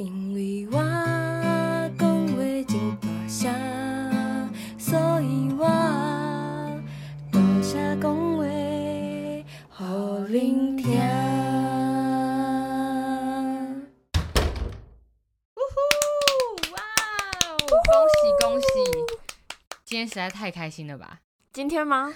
[0.00, 0.78] 因为我
[1.98, 3.52] 讲话真大声，
[4.78, 5.66] 所以我
[7.30, 8.42] 大声讲话，
[9.68, 9.84] 互
[10.26, 10.98] 恁听。
[16.72, 16.80] 哇
[17.44, 17.60] 哦！
[17.68, 18.64] 恭喜恭喜！
[19.84, 21.20] 今天实在太开心了吧？
[21.52, 22.10] 今天吗？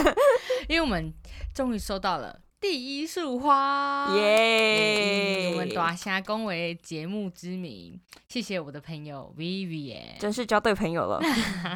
[0.68, 1.14] 因为我们
[1.54, 5.50] 终于收到了第一束花，耶！
[5.50, 11.20] 以我们大虾恭维节目之名，谢谢我的朋友 Vivian，真是交对朋友了。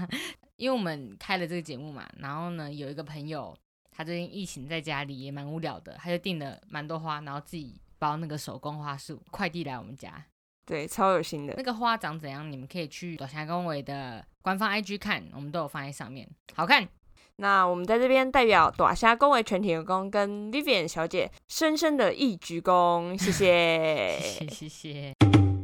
[0.57, 3.55] 因为我们开了这个节目嘛，然后呢，有一个朋友
[3.91, 10.25] 他最近疫情在家里也蛮无聊的，他就订了蛮多花，然后自己包那个手工花束，快递来我们家。
[10.65, 11.63] 对，超有心的那。
[11.63, 16.89] 个花长怎样，你们可以去短霞公维的官方 IG 看，我们都有放在上面，好看。
[17.41, 24.19] 那我们在这边代表朵虾公为全体员工跟 Vivian 小姐深深的一鞠躬，谢谢。
[24.21, 25.15] 谢 谢谢谢，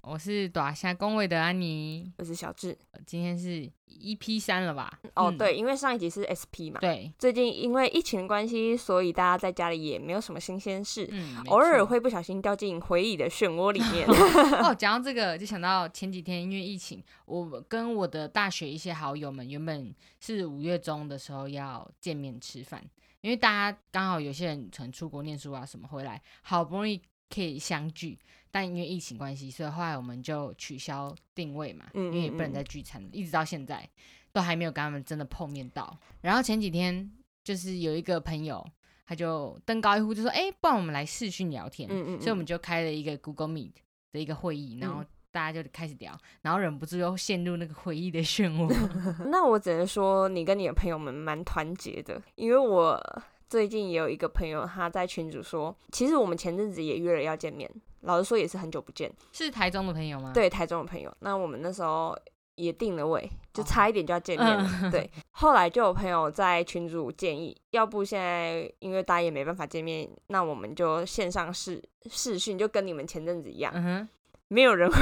[0.07, 2.77] 我是短霞公维的安妮，我是小智。
[3.07, 5.01] 今天是 EP 三了吧？
[5.15, 14.07] 哦，嗯对，因为上一集是 SP 嘛，对，最近因为疫情的关系，所以大家在家里也没有什么新鲜事，嗯，偶尔会不小心掉进回忆的漩涡里面。
[14.63, 22.85] 哦，讲到这个，就想到前几天因为疫情，我跟我的大学一些好友们原本是五月中的时候要见面吃饭，
[23.23, 27.01] 因为大家刚好有些人可能出国念书啊什么回来，好不容易
[27.35, 28.19] 可以相聚，
[28.51, 33.89] 但因为疫情关系，所以后来我们就取消定位嘛，嗯因为也不能再聚餐了，一直到现在
[34.33, 35.99] 都还没有跟他们真的碰面到。
[36.21, 37.11] 然后前几天
[37.43, 38.65] 就是有一个朋友。
[39.07, 41.87] 他就登高一呼，就说：“哎、不然我们来视讯聊天。
[41.93, 43.73] 嗯嗯所以我们就开了一个 Google Meet
[44.13, 48.67] 的一个会议，然后嗯大家就开始聊，然后忍不住又陷入那个回忆的漩涡。
[49.29, 52.99] 那我只能说，你跟你的朋友们蛮团结的，因为我
[53.55, 59.09] 最近也有一个朋友，他在群主说，其实我们前阵子也约了要见面，老实说也是很久不见。
[59.31, 62.19] 是台中的朋友吗？，对，台中的朋友，那我们那时候
[62.57, 64.69] 也定了位，就哦差一点就要见面了。
[64.83, 74.09] 嗯对， 后来就有朋友在群主建议，要不现在因为大家也没办法见面，那我们就线上视视讯，就跟你们前阵子一样，嗯哼，
[74.49, 74.99] 没有人回。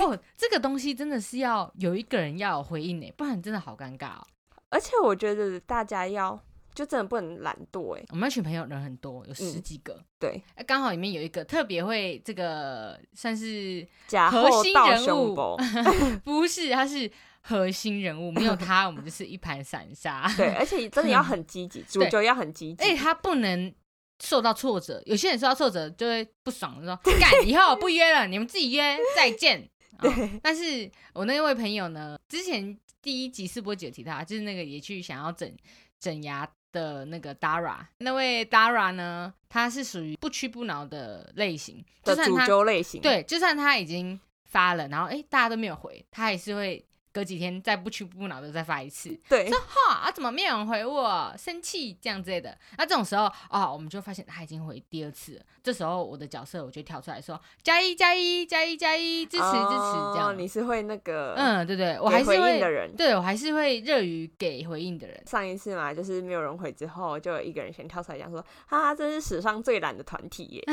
[0.04, 4.26] 哦，这个东西真的是要有一个人要有回应呢，不然真的好尴尬哦。
[4.70, 6.38] 而且我觉得大家要
[6.74, 15.56] 就真的不能懒惰哎，我们那群朋友人很多，有十嗯几个，对，呃刚好里面有一个特别会这个算是假核心人物，
[16.24, 20.30] 不是，他是核心人物，没有他我们就是一盘散沙。
[20.36, 22.84] 对，而且真的要很积极，主对角要很积极。
[22.84, 23.74] 而且他不能
[24.22, 29.68] 受到挫折，有些人受到挫折就会不爽，就说干以后不约了，你们自己约，再见。
[29.98, 35.50] 哦但是我那位朋友呢，之前第一集试播集有提到，就是那个也去想要整
[35.98, 44.20] 整牙的那个 Dara，那位 Dara 呢，他是属于不屈不挠的类型，就的主算他揪类型，，对，就算他已经
[44.50, 49.18] 发了，然后诶大家都没有回，他还是会隔几天再不屈不挠的再发一次。
[49.28, 51.34] 对说哈啊，怎么没有人回我？
[51.36, 52.56] 生气这样之类的。
[52.76, 55.42] 那这种时候啊、我们就发现他已经回第二次了。
[55.62, 60.28] 这时候我的角色我就跳出来说加一加一加一加一，支持支持这样。
[60.28, 62.94] 哦你是会那个嗯，对对，我还是会的人。
[62.96, 65.20] 对我还是会热于给回应的人。
[65.26, 70.64] 上一次嘛，就是没有人回之后，就有一个人先跳出来讲说：“哈哈，这是史上最懒的团体耶。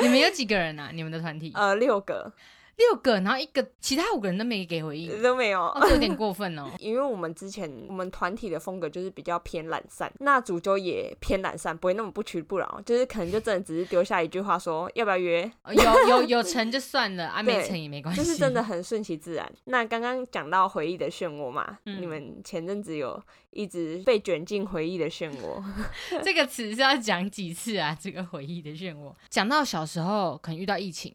[0.00, 0.90] 你们有几个人啊？
[0.92, 2.32] 你们的团体、呃，六个
[2.76, 5.60] 六个，然后一个其他五个人都没给回应，都没有。
[5.60, 6.70] 哦，这有点过分哦。
[6.80, 19.52] 因为我们之前我们团体的风格就是比较偏懒散，那主揪也偏懒散，不会那么不屈不挠，就是可能就真的只是丢下一句话说要不要约，哦有有有成就算了，啊 没成也没关系，就是真的很顺其自然。
[19.64, 25.62] 那刚刚讲到回忆的漩涡嘛，嗯你们前阵子有一直被卷进回忆的漩涡，
[26.24, 27.96] 这个词是要讲几次啊？
[28.00, 31.14] 这个回忆的漩涡，讲到小时候可能遇到疫情，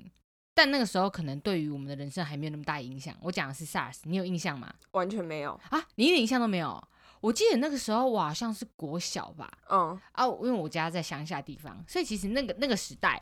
[0.58, 3.16] 但那个时候可能对于我们的人生还没有那么大影响。
[3.22, 4.74] 我讲的是 SARS，你有印象吗？
[4.94, 5.52] 完全没有。
[5.70, 6.84] 啊，你一点印象都没有？
[7.22, 13.22] 我记得那个时候我好像是国小吧，嗯，啊，因为我家在乡下地方，所以其实那个那个时代，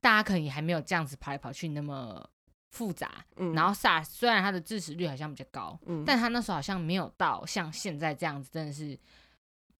[0.00, 2.24] 大家可能也还没有这样子跑来跑去那么
[2.70, 3.24] 复杂。
[3.38, 8.96] 嗯然后 SARS 虽然它的致死率好像比较高，嗯但他那时候好像没有到像现在这样子，真的是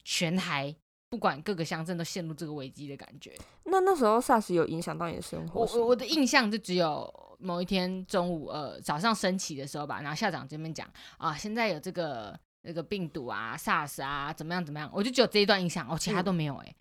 [0.03, 0.75] 全台
[1.11, 3.35] 不管各个乡镇都陷入这个危机的感觉。
[3.65, 5.67] 那那时候 SARS 有影响到你的生活我？
[5.79, 16.75] 我我的印象就只有某一天中午呃早上升旗的时候吧，然后校长这边讲啊，现在有这个那个病毒啊 SARS 啊怎么样怎么样，我就只有这一段印象，哦，其他都没有哎、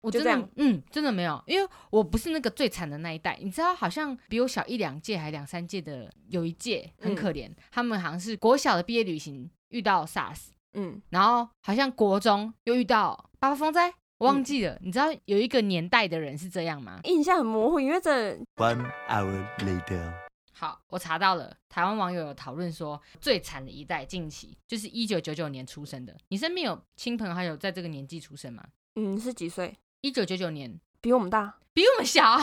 [0.00, 14.78] 我真的嗯，真的没有，因为我不是那个最惨的那一代，你知道，好像比我小一两届还两三届的有一届很嗯可怜，他们好像是国小的毕业旅行遇到 SARS，嗯，然后好像国中又遇到八八风灾，我忘记了。
[14.80, 17.00] 你知道有一个年代的人是这样吗？
[17.04, 20.12] 印象很模糊，因为这 One hour later.
[20.52, 26.14] 好，我查到了，台湾网友有讨论说，最惨的一代近期就是一九九九年出生的。
[26.28, 28.62] 你身边有亲朋好友在这个年纪出生吗？
[28.96, 29.74] 嗯是几岁？
[30.02, 32.36] 一九九九年比我们大比我们小，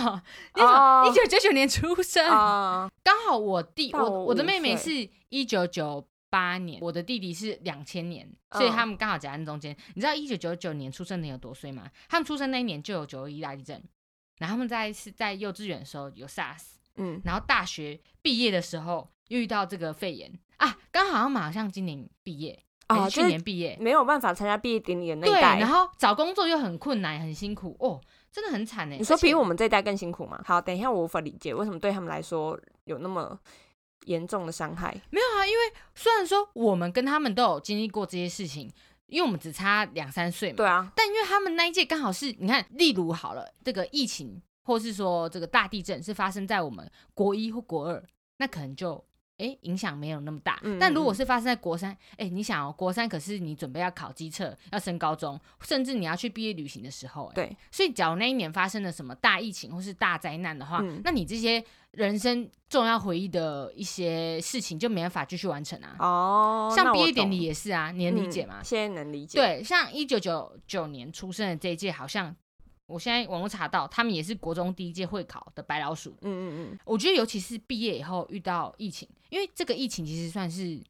[0.55, 2.27] 你怎哦么一九九九年出生？
[2.27, 2.89] 啊？
[3.03, 9.75] 刚好我弟，我我我的妹妹是一九九八年，我的弟弟是两千年，所以嗯他们刚好夹在中间。
[9.95, 11.89] 你知道一九九九年出生的有多岁吗？
[12.09, 13.81] 他们出生那一年就有九二一大地震，
[14.39, 16.63] 然后他们在是在幼稚园的时候有 SARS，
[16.95, 22.59] 嗯，然后大学毕业的时候又遇到这个肺炎啊，刚好像马上今年毕业，
[22.89, 23.77] 哦去啊就是年毕业。
[23.79, 25.59] 没有办法参加毕业典礼的那，一代。
[25.59, 28.01] 然后找工作又很困难，很辛苦哦，
[28.31, 28.97] 真的很惨哎。
[28.97, 30.41] 你说比我们这一代更辛苦吗？
[30.45, 33.39] 好，等一下我无法理解为什么对他们来说有那么
[34.07, 34.91] 严重的伤害。
[35.11, 38.71] 没有啊，因为虽然说我们跟他们都有经历过这些事情，
[39.05, 48.03] 因为我们只差两三岁嘛，对啊，但因为他们那一届刚好是，你看，例如好了，这个疫情或是说这个大地震是发生在我们国一或国二，
[48.37, 49.03] 那可能就
[49.37, 50.59] 哎影响没有那么大。
[50.63, 65.95] 嗯但如果嗯是发生在国三，哎，你想哦，国三可是你准备要考机测，要升高中，甚至你要去毕业旅行的时候，哎，对，所以假如那一年发生了什么大疫情或是大灾难的话，嗯那你这些人生重要回忆的一些事情就没办法继续完成啊。
[65.99, 68.61] 哦，像毕业典礼也是啊，你能理解嗯吗？
[68.63, 72.35] 现在能理解。，对，像一九九九年出生的这一届，好像
[72.87, 76.11] 我现在网络查到，他们也是国中第一届会考的白老鼠。
[76.21, 80.81] 嗯嗯嗯，我觉得尤其是毕业以后遇到疫情，因为这个疫情其实算是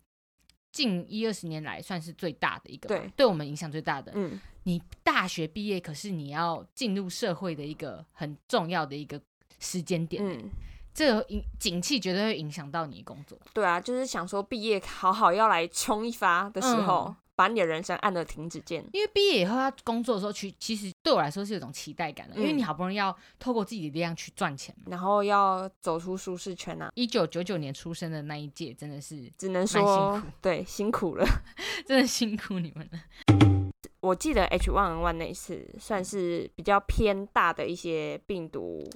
[0.71, 4.11] 近一二十年来算是最大的一个，对对我们影响最大的。
[4.15, 9.19] 嗯，你大学毕业，可是你要进入社会的一个很重要的一个
[9.59, 10.49] 时间点，嗯，
[10.93, 13.35] 这个影景气绝对会影响到你工作。
[13.53, 18.83] 对啊，就是想说毕业好好要来冲一发的时候，嗯把你的人生按了停止键。
[18.91, 24.85] 因为毕业以后他工作的时候，其其实对我来说是有种期待感的，因为嗯你好不容易要透过自己的力量去赚钱嘛。
[24.89, 31.25] 然后要走出舒适圈啊，一九九九年出生的那一届，真的是只能辛说苦对辛苦了。
[31.85, 32.99] 真的辛苦你们了。
[34.01, 38.87] 我记得 H1N1 那一次算是比较偏大的一些病毒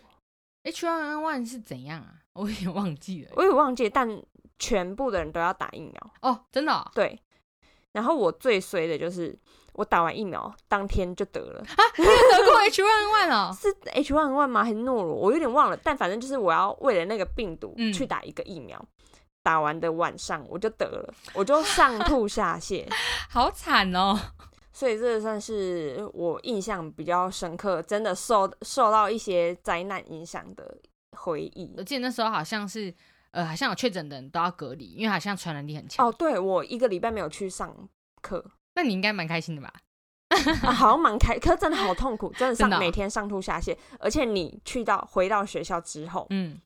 [0.64, 2.16] ，H1N1 是怎样啊？
[2.34, 3.32] 我有点忘记了。
[3.36, 4.22] 我也忘记，但
[4.58, 6.14] 全部的人都要打疫苗。
[6.22, 7.20] 哦，真的、哦、对，
[7.94, 9.38] 然后我最衰的就是
[9.74, 13.52] 我打完疫苗当天就得了啊，得过 H1N1 哦？
[13.60, 14.64] 是 H1N1 吗？
[14.64, 15.14] 还是诺罗？
[15.16, 18.84] 我有点忘了，但反正就是我要为了那个病毒嗯去打一个疫苗。
[19.44, 22.86] 打完的晚上我就得了，我就上吐下泻，
[23.28, 24.16] 好惨哦！
[24.72, 30.78] 所以这算是我印象比较深刻，真的受受到一些灾难影响的
[31.18, 31.82] 回忆我。
[31.82, 32.94] 记得那时候好像是，
[33.32, 36.06] 呃，好像有确诊的人都要隔离，因为好像传染力很强。
[36.06, 37.76] 哦，对我一个礼拜没有去上
[38.22, 39.72] 课， 那你应该蛮开心的吧？
[40.64, 46.58] 啊、好像蛮开，可是真的好痛苦，真的上真的哦每天上吐下泻，而且你去到回到学校之后，嗯，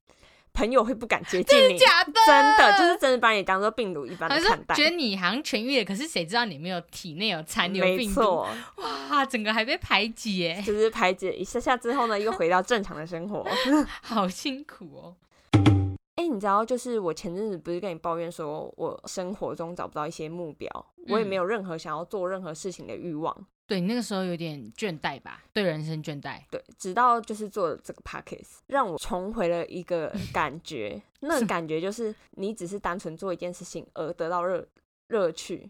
[0.53, 8.45] 朋友会不敢接 近你，假的，真的就是真的把你当做病毒一般的看待，觉得你好像痊愈了，可是谁知道你没有体内有残留病毒？
[8.77, 13.43] 哇，整个还被排挤耶，就是排解一下下之后呢，又回到正常的生活。
[14.01, 15.15] 好辛苦哦。
[16.15, 20.69] 哎、你知道，就是我前阵子不是跟你抱怨说，我生活中找不到一些目标，
[21.09, 23.45] 我也嗯没有任何想要做任何事情的欲望。
[23.67, 26.39] 对你那个时候有点倦怠吧，对人生倦怠。
[26.51, 34.65] 对，直到就是做了这个 podcast，让我重回了一个 感觉，那个感觉就是你只是单纯做一件事情而得到乐
[35.07, 35.69] 乐趣，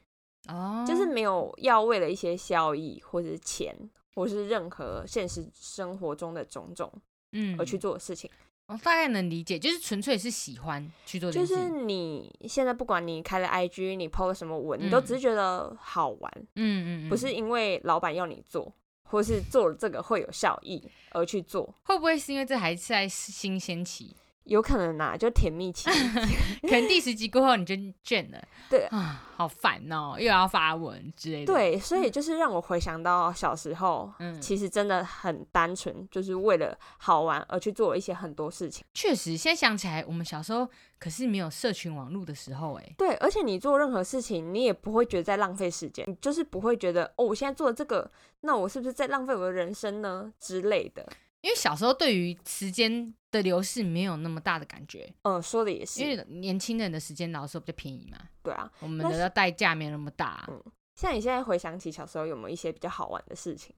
[0.50, 3.74] 哦，就是没有要为了一些效益或者是钱，
[4.14, 6.92] 或是任何现实生活中的种种
[7.32, 8.30] 嗯而去做的事情。
[8.68, 11.70] 我大概能理解，就是纯粹是喜欢去做这就是。
[11.70, 20.82] 你现在不管你开了 IG，你 PO 了什么文，你都嗯只是觉得好玩，嗯嗯嗯，不是因为老板要你做，或是做了这个会有效益
[21.12, 21.76] 而去做。
[21.84, 24.16] 会不会是因为这还是在新鲜期？
[24.46, 25.90] 有可能呐、就甜蜜期。
[26.64, 38.84] 可能第十集过后你就倦 了，对啊，好烦哦，又要发文之类的。，对，所以就是让我回想到小时候，嗯，其实真的很单纯，就是为了好玩而去做一些很多事情。
[38.94, 40.68] 确实，现在想起来，我们小时候
[41.00, 48.10] 可是没有社群网络的时候，哎，对，而且你做任何事情，你也不会觉得在浪费时间，你就是不会觉得哦，我现在做了这个，
[48.42, 51.06] 那我是不是在浪费我的人生呢之类的。
[51.46, 58.68] 因为小时候对于时间的流逝没有那么大的感觉，嗯，说的也是因，为年轻人的时间老的时候比较便宜嘛，对啊。
[58.80, 60.44] 我们的代价没有那么大。
[60.50, 60.60] 嗯
[60.96, 63.76] 像你现在回想起小时候，有没有一些比较好玩的事情？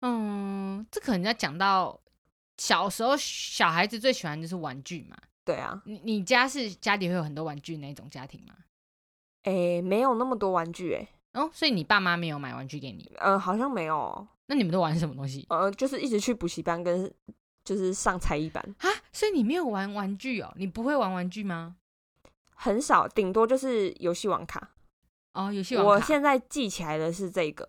[0.00, 2.00] 嗯，这可能要讲到
[2.56, 5.16] 小时候小孩子最喜欢就是玩具嘛。
[5.44, 8.54] 对啊，你你家是家里会有很多玩具那一种家庭吗？
[9.42, 13.10] 诶，没有那么多玩具，诶，哦，所以你爸妈没有买玩具给你？
[13.18, 14.28] 呃，好像没有哦。
[14.46, 17.12] 那你们都玩什么东西呃，就是一直去补习班跟
[17.64, 18.88] 就是上才艺班，啊？
[19.12, 20.52] 所以你没有玩玩具哦？
[20.56, 21.76] 你不会玩玩具吗？
[22.54, 24.70] 很少，顶多就是游戏网卡。
[25.32, 27.68] 哦，游戏网卡我现在记起来的是这个。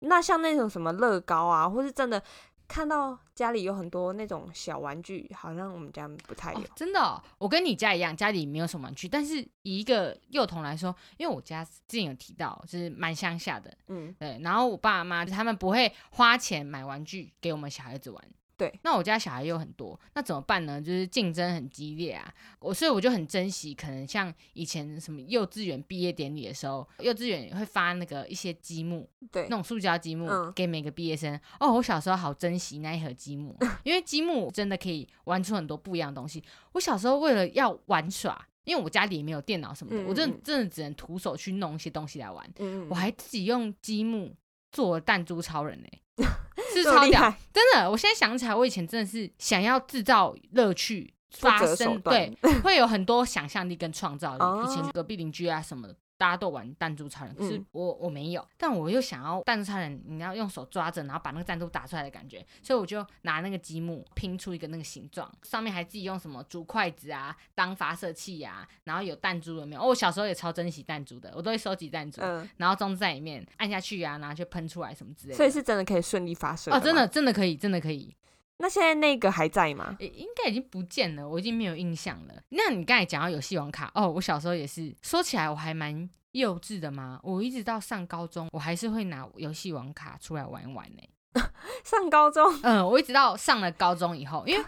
[0.00, 2.22] 那像那种什么乐高啊，或是真的
[2.70, 6.70] 看到家里有很多那种小玩具，好像我们家不太有哦。
[6.76, 18.24] 真的哦、我跟你家一样，家里没有什么玩具，但是以一个幼童来说，因为我家之前有提到，就是蛮乡下的，嗯，对，然后我爸妈他们不会花钱买玩具给我们小孩子玩。
[18.60, 20.78] 对，那我家小孩又很多，那怎么办呢？
[20.78, 31.40] 就是竞争很激烈啊，我所以我就很珍惜，可能像以前什么幼稚园毕业典礼的时候，幼稚园会发那个一些积木，对那，种塑胶积木、嗯给每个毕业生。
[31.58, 36.44] 哦，我小时候好珍惜那一盒积木， 因为积木真的可以玩出很多不一样的东西。
[36.72, 42.46] 我小时候为了要玩耍，因为我家里也没有电脑什么的，嗯我真的真的只能徒手去弄一些东西来玩。
[42.58, 44.34] 嗯，我还自己用积木
[44.70, 45.88] 做了弹珠超人呢、
[46.72, 47.90] 是超屌，真的！
[47.90, 51.12] 我现在想起来，我以前真的是想要制造乐趣。
[51.38, 54.40] 发生对，会有很多想象力跟创造力。
[54.40, 69.80] 哦以前隔壁邻居啊什么的，大家都玩弹珠超人，可是嗯我我没有，但我又想要弹珠超人，你要用手抓着，然后把那个弹珠打出来的感觉，所以我就拿那个积木拼出一个那个形状，上面还自己用什么竹筷子啊当发射器啊，然后有弹珠有没有？
[69.80, 75.36] 哦，我小时候也超珍惜弹珠的，我都会收集弹珠，嗯，然后装在里面按下去啊，然后就喷出来什么之类的。
[75.38, 77.00] 所以是真的可以顺利发射哦，真的。
[77.08, 78.14] 真的可以，真的可以。
[78.60, 79.96] 那现在那个还在吗？
[79.98, 82.34] 诶应该已经不见了，我已经没有印象了。
[82.50, 87.18] 那你刚才讲到游戏王卡，哦，我小时候也是，说起来我还蛮幼稚的嘛。
[87.22, 91.42] 我一直到上高中，我还是会拿游戏王卡出来玩一玩呢、
[91.84, 94.64] 上高中，嗯，我一直到上了高中以后，因为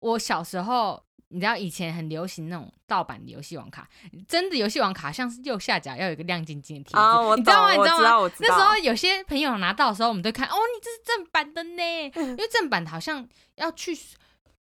[0.00, 1.02] 我小时候。
[1.30, 3.88] 你知道以前很流行那种盗版的游戏王卡，
[4.26, 7.72] 真的游戏王卡像是右下角要有一个亮晶晶的贴纸，啊，你知道吗？
[7.72, 8.32] 你知道吗？
[8.40, 11.82] 那时候有些朋友拿到的时候，我们都看，哦，你这是正版的呢，
[12.16, 13.96] 因为正版的好像要去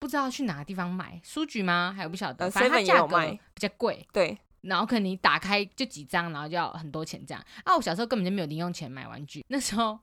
[0.00, 1.94] 不知道去哪个地方买，书局吗？
[1.96, 3.18] 还有不晓得，呃反正它价格
[3.54, 4.06] 比较贵。
[4.12, 7.44] 对，然后可能你打开就几张，然后就要很多钱这样。
[7.64, 9.44] 啊，我小时候根本就没有零用钱买玩具。
[9.48, 9.98] 那时候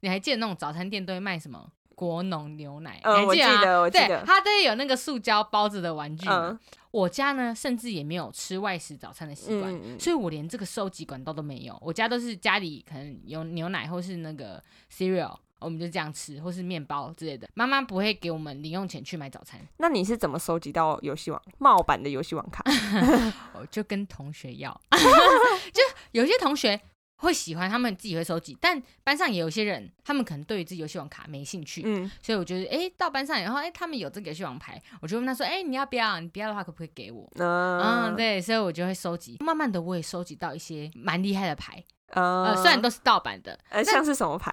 [0.00, 3.00] 你还记得那种早餐店都会卖什么国农牛奶？
[3.02, 6.50] 嗯我记得我记对得，它都有那个塑胶包子的玩具嘛。
[6.50, 6.58] 嗯
[6.90, 9.98] 我家呢，甚至也没有吃外食早餐的习惯。
[10.00, 11.76] 所以我连这个收集管道都没有。
[11.82, 17.46] 我家都是家里可能有牛奶或是那个 cereal，我们就这样吃，或是面包之类的。
[17.52, 22.64] 妈妈不会给我们零用钱去买早餐，那你是怎么收集到游戏网冒版的游戏网卡？
[23.52, 24.80] 我就跟同学要。
[25.74, 26.80] 就有些同学
[27.18, 31.82] 会喜欢，他们自己会收集，但班上也有些人，他们可能对于这游戏王卡没兴趣。
[31.84, 36.20] 嗯，所以我觉得，哎、到班上以后，哎、他们有这个游戏王牌，我就问他说，哎、你要不要？
[36.20, 37.28] 你不要的话，可不可以给我？
[37.36, 39.36] 嗯，嗯，对，所以我就会收集。
[39.40, 44.52] 慢慢的，我也收集到一些蛮厉害的牌，呃呃，虽然都是盗版的，呃，像是什么牌？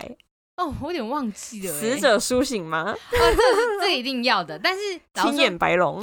[0.57, 1.79] 哦，我有点忘记了、欸。
[1.79, 2.91] 死者苏醒吗？
[2.91, 6.01] 哦，这这一定要的，但是青眼白龙，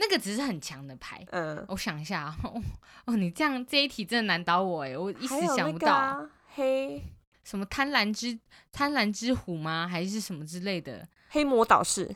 [0.00, 1.24] 那个只是很强的牌。
[1.30, 2.62] 嗯，我想一下啊，哦，
[3.06, 7.02] 哦你这样这一题真的难倒我哎，我一时想不到、啊黑
[7.44, 8.38] 什么贪婪之
[8.72, 9.88] 贪婪之虎吗？
[9.88, 11.08] 还是什么之类的？
[11.28, 12.14] 黑魔导士，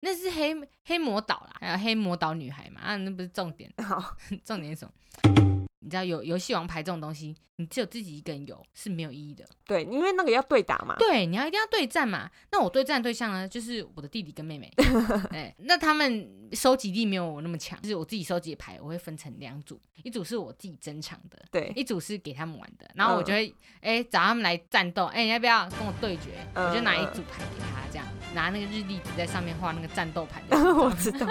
[0.00, 0.54] 那是黑
[0.84, 2.80] 黑魔导啦，还有黑魔导女孩嘛？
[2.80, 5.59] 啊，那不是重点，好， 重点是什么？
[5.80, 9.44] 你知道有游戏王牌这种东西，你只有自己一个人有是没有意义的。
[9.66, 12.30] 对，因为那个要对打嘛，对，你要一定要对战嘛。
[12.52, 14.72] 那我对战的对象呢，就是我的弟弟跟妹妹。
[15.32, 22.90] 哎，那他们收集力没有我那么强，就是我自己收集的牌，我会分成两组，一组是我自己珍藏的，对，一组是给他们玩的。
[22.94, 26.32] 然后我嗯就会哎、找他们来战斗，哎、你要不要跟我对决？
[26.54, 30.42] 嗯我就拿一组牌给他，这样拿那个日历纸在上面画那个战斗牌。
[30.50, 31.26] 我知道，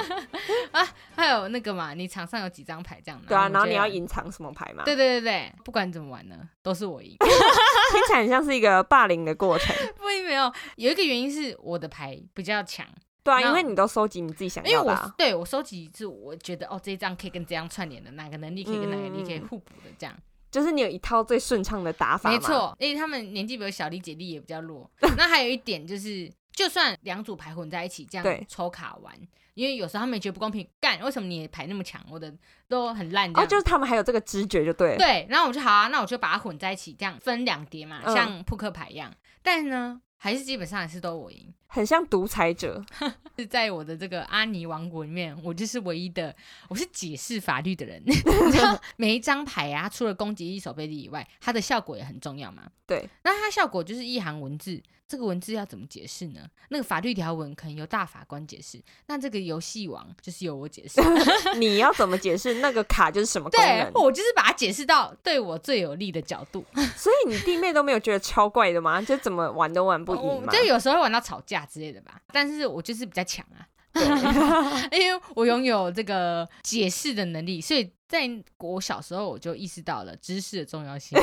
[1.20, 3.22] 还有那个嘛，你场上有几张牌这样？
[3.28, 3.68] 对啊，然后。
[3.68, 4.84] 你要隐藏什么牌嘛？
[4.84, 7.16] 对对对对，不管怎么玩呢，都是我赢。
[7.20, 9.76] 听起来很像是一个霸凌的过程。
[9.96, 12.86] 不没有，有一个原因是我的牌比较强，
[13.24, 20.16] 对啊，因为你都收集你自己想因为我要的啊，对我收集是我觉得哦这一张可以跟这张串联的，哪个能力可以跟哪个能力可以嗯互补的这样。
[20.52, 22.36] 就是你有一套最顺畅的打法嘛。
[22.36, 24.90] 没错，因为他们年纪比我小，理解力也比较弱。
[25.16, 29.14] 那还有一点就是，就算两组牌混在一起这对样抽卡玩，
[29.60, 32.34] 因为有时候他们也觉得不公平，干为什么你的牌那么强，我的
[32.70, 34.98] 都很烂这哦，就是他们还有这个知觉就对了。
[34.98, 39.13] 对，然后我就好啊，那我就把它混在一起，这样分两叠嘛，嗯像扑克牌一样。
[39.42, 41.54] 但呢，还是基本上还是都我赢。
[41.68, 42.82] 很像独裁者。
[43.38, 46.34] 是在我的这个阿尼王国里面，我就是唯一的，
[46.68, 48.01] 我是解释法律的人。
[48.06, 52.63] 你知道每一张牌啊，除了攻击一、手背力以外，它的效果也很重要嘛。
[52.88, 56.42] 对，那它效果就是一行文字，这个文字要怎么解释呢？
[56.70, 61.01] 那个法律条文可能由大法官解释，那这个游戏王就是由我解释。
[61.58, 63.89] 你要怎么解释那个卡就是什么功对？
[63.96, 66.63] 我就是把它解释到对我最有利的角度。
[66.96, 69.01] 所以你弟妹都没有觉得超怪的吗？
[69.01, 70.44] 就怎么玩都玩不赢吗？
[70.46, 73.66] 我就有时候会玩到吵架之类的吧，但是我就是比较强啊。
[74.92, 81.18] 因为我拥有这个解释的能力，所以在我小时候我就意识到了知识的重要性，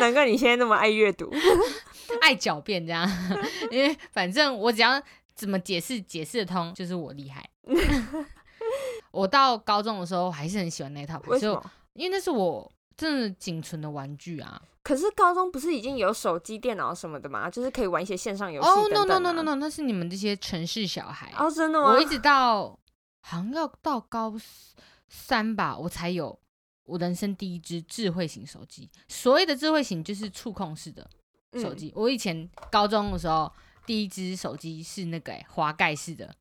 [0.00, 1.32] 难怪你现在那么爱阅读。
[2.20, 3.08] 爱狡辩这样。
[3.70, 5.00] 因为反正我只要
[5.36, 7.48] 怎么解释解释得通，就是我厉害。
[9.12, 11.20] 我到高中的时候我还是很喜欢那套？
[11.94, 14.60] 因为那是我真的仅存的玩具啊。
[14.82, 17.50] 可是高中不是已经有手机、电脑什么的嘛？
[17.50, 21.32] 就是可以玩一些线上游戏哦、等 no 等 no 啊 no no no，那是你们这些城市小孩。
[21.36, 21.92] 哦，真的吗？
[21.92, 22.78] 我一直到
[23.20, 24.34] 好像要到高
[25.08, 26.38] 三吧，我才有
[26.90, 28.90] 我人生第一只智慧型手机。
[29.08, 31.08] 所谓的智慧型就是触控式的
[31.54, 31.92] 手嗯机。
[31.94, 33.50] 我以前高中的时候，
[33.86, 36.34] 第一只手机是那个、欸、滑盖式的，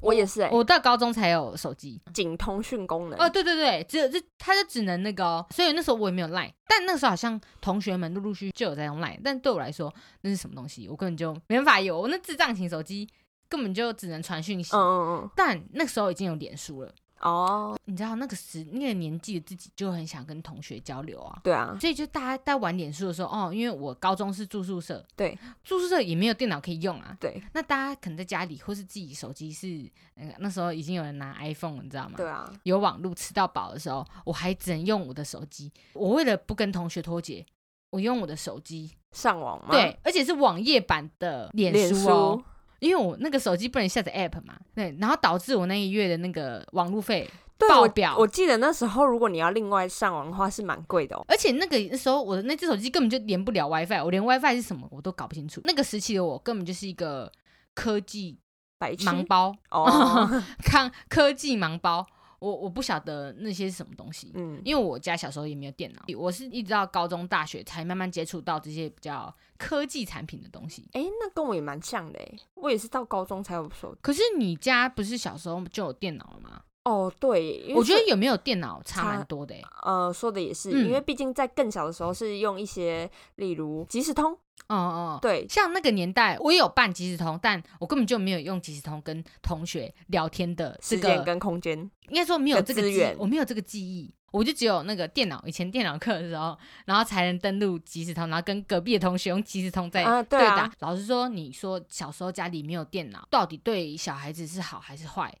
[0.00, 2.00] 我也是哎、我到高中才有手机。
[2.12, 3.18] 仅通讯功能。
[3.18, 13.08] 哦，对对对，只有这它就只能那个、哦，所以那时候我也没有 Line，但那时候好像同学们陆陆续续就有在用 Line，但对我来说那是什么东西，我根本就没办法有，我那智障型手机
[13.48, 14.76] 根本就只能传讯息。
[14.76, 16.94] 嗯嗯嗯，但那时候已经有脸书了，
[17.26, 32.14] 哦，你知道那个时那个年纪的自己就很想跟同学交流啊，对啊，所以就大家在玩脸书的时候，哦，因为我高中是住宿舍，对，住宿舍也没有电脑可以用啊，对那大家可能在家里或是自己手机是，呃，那时候已经有人拿 iPhone，了你知道吗？
[32.16, 35.72] 对啊，有网路吃到饱的时候，我还只能用我的手机。
[35.94, 37.44] 我为了不跟同学脱节，
[37.90, 39.68] 我用我的手机，上网吗？
[39.70, 42.44] 对，而且是网页版的脸脸书哦书。
[42.86, 47.28] 因为我那个手机不能下载 app 嘛，对，然后导致我那一月的那个网路费
[47.58, 51.24] 爆表我记得那时候，如果你要另外上网的话，是蛮贵的哦。
[51.28, 55.60] 而且那个那时候我的那只手机根本就连不了 WiFi，我连 WiFi 是什么我都搞不清楚。
[55.64, 57.32] 那个时期的我根本就是一个
[57.74, 58.38] 科技
[58.78, 62.06] 盲包， 哦，看科技盲包，
[62.38, 64.32] 我我不晓得那些是什么东西。
[64.34, 70.88] 嗯，因为我家小时候也没有电脑，我是一直到高中、大学才慢慢接触到这些比较科技产品的东西。
[70.92, 73.96] 哎、那跟我也蛮像的哎，我也是到高中才有手。
[74.00, 76.62] 可是你家不是小时候就有电脑了吗？
[76.84, 79.64] 哦，对，我觉得有没有电脑差差蛮多的、欸。
[79.82, 94.12] 呃说的也是，嗯因为毕竟在更小的时候是用一些，例如即时通，哦哦，对，像那个年代，我也有办即时通，但我根本就没有用即时通跟同学聊天的这个，时间跟空间，应该说没有这个资源我没有这个记忆。
[94.32, 100.72] 我就只有那个电脑，以前电脑课的时候，然后才能登录即时通，然后跟隔壁的同学用即时通在啊对对啊打。
[100.80, 105.32] 老实说，你说小时候家里没有电脑，到底对小孩子是好还是坏？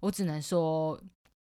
[0.00, 0.98] 我只能说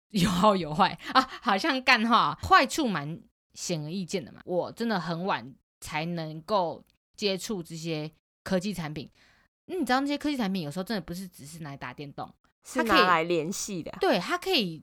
[0.09, 3.17] 有好有坏 啊，好像干话，坏处蛮
[3.53, 4.41] 显而易见的嘛。
[4.43, 6.83] 我真的很晚才能够
[7.17, 8.09] 接触这些
[8.43, 9.09] 科技产品。
[9.65, 13.91] 那你知道那些科技产品有时候真的不是只是拿来打电动，是它可以拿来联系的。
[13.99, 14.81] 对，它可以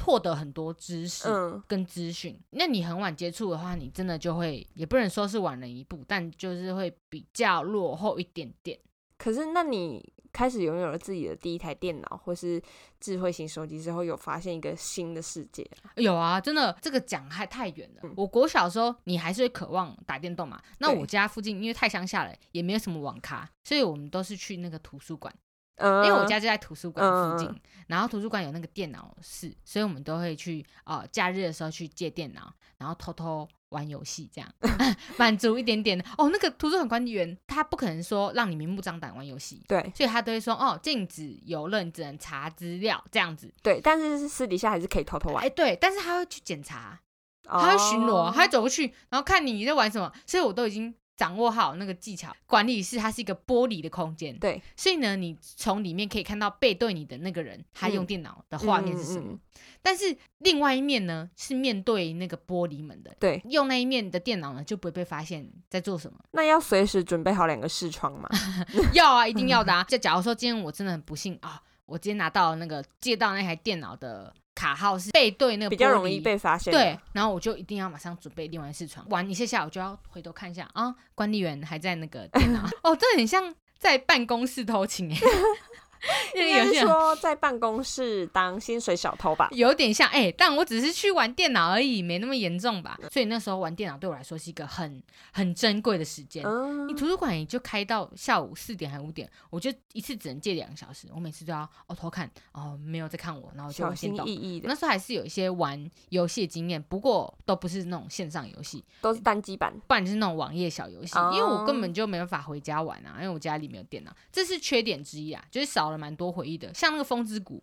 [0.00, 2.38] 获得很多知识嗯，跟资讯。
[2.50, 8.78] 那你很晚接触的话，你真的就会，也不能说是晚了一步，但就是会比较落后一点点。
[9.18, 12.60] 可是那你开始拥有了自己的第一台电脑或是
[12.98, 18.00] 智慧型手机之后，有发现一个新的世界有啊，真的，这个讲还太远了。
[18.04, 20.60] 嗯我国小的时候，你还是会渴望打电动嘛。
[20.78, 25.32] 那我家附近因为太乡下了，也没有什么网咖，所以我们都是去那个图书馆。
[25.76, 34.48] 嗯，因为我家就在图书馆附近，然后图书馆有那个电脑室，所以我们都会去呃假日的时候去借电脑，然后偷偷玩游戏，这样
[35.18, 36.04] 满足一点点的。
[36.16, 43.52] 哦，那个图书馆管理员他不可能说让你明目张胆玩游戏，对所以他都会说哦禁止游乐，你只能查资料这样子。
[43.62, 47.00] 对，但是私底下还是可以偷偷玩哎，，对，但是他会去检查，
[47.44, 52.34] 他他会巡逻，哦他会走过去，然后看你在玩什么，所以我都已经掌握好那个技巧。
[52.46, 59.32] 管理室它是一个玻璃的空间，对，所以呢，你从里面可以看到背对你的那个人他用嗯电脑的画面是什么。
[59.32, 59.40] 嗯嗯嗯
[59.84, 66.18] 但是另外一面呢，是面对那个玻璃门的，对，用那一面的电脑呢，就不会被发现在做什么。
[66.32, 68.28] 那要随时准备好两个视窗嘛。
[68.94, 69.84] 要啊，一定要的啊！
[69.84, 76.72] 就假如说今天我真的很不幸啊，我今天拿到那个借到那台电脑的卡号是背对那个比较容易被发现。
[76.72, 82.68] 对，，然后我就一定要马上准备另外一次床，玩一下下我就要回头看一下啊，管理员还在那个电脑。
[82.84, 85.81] 哦，这很像在办公室偷情哎，那
[86.34, 89.48] 应该是说在办公室当薪水小偷吧？
[89.52, 92.98] 有点像哎、但我只是去玩电脑而已，没那么严重吧。
[93.10, 96.44] 所以那时候玩电脑对我来说是一个很很珍贵的时间。
[96.44, 104.12] 嗯你，图书馆也就开到下午四点还五点，我就一次只能借两个小时，我每次都要哦偷看哦没有在看我，然后就小心。
[104.26, 109.72] 翼翼的，那时候还是有一些玩游戏的经验，不过都不是那种线上游戏，都是单机版。
[109.86, 116.72] 不然就是那种网页小游戏，哦因为我根本就没办法回家玩啊，因为我家里没有电脑，这是缺点之一啊，就是少了蛮多回忆的。
[116.74, 117.62] 像那个风之谷，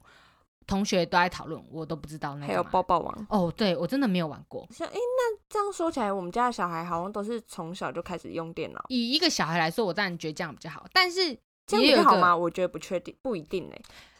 [0.66, 4.68] 同学都在讨论，我都不知道那还有抱抱王，哦，对我真的没有玩过。
[4.72, 12.36] 像哎、那这样说起来，我们家的小孩好像都是从小就开始用电脑，以一个小孩来说，我当然觉得这样比较好，但是这样也有一个比较好吗？？
[12.36, 13.76] 我觉得不确定，不一定呢、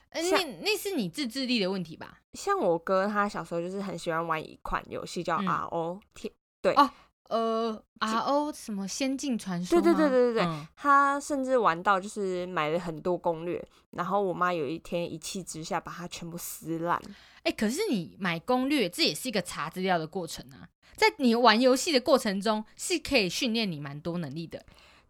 [0.10, 2.20] 呃，像那那是你自制力的问题吧？
[2.34, 6.34] 像我哥他小时候就是很喜欢玩一款游戏叫嗯 RO，、天
[6.76, 6.90] 哦
[7.30, 9.94] 呃，R O 什么仙境传说对？
[9.94, 17.02] 对对对对对嗯他甚至玩到就是买了很多攻略，然后我妈有一天一气之下把它全部撕烂。
[17.44, 20.68] 哎、可是你买攻略，这也是一个查资料的过程啊。
[20.96, 24.66] 在你玩游戏的过程中，是可以训练你蛮多能力的。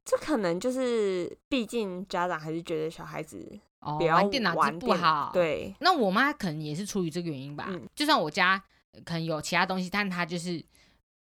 [0.06, 7.66] 这可能就是，毕竟家长还是觉得小孩子哦，玩电脑玩机不好。，对，那我妈可能也是出于这个原因吧。
[7.70, 10.64] 嗯就算我家呃可能有其他东西，但她就是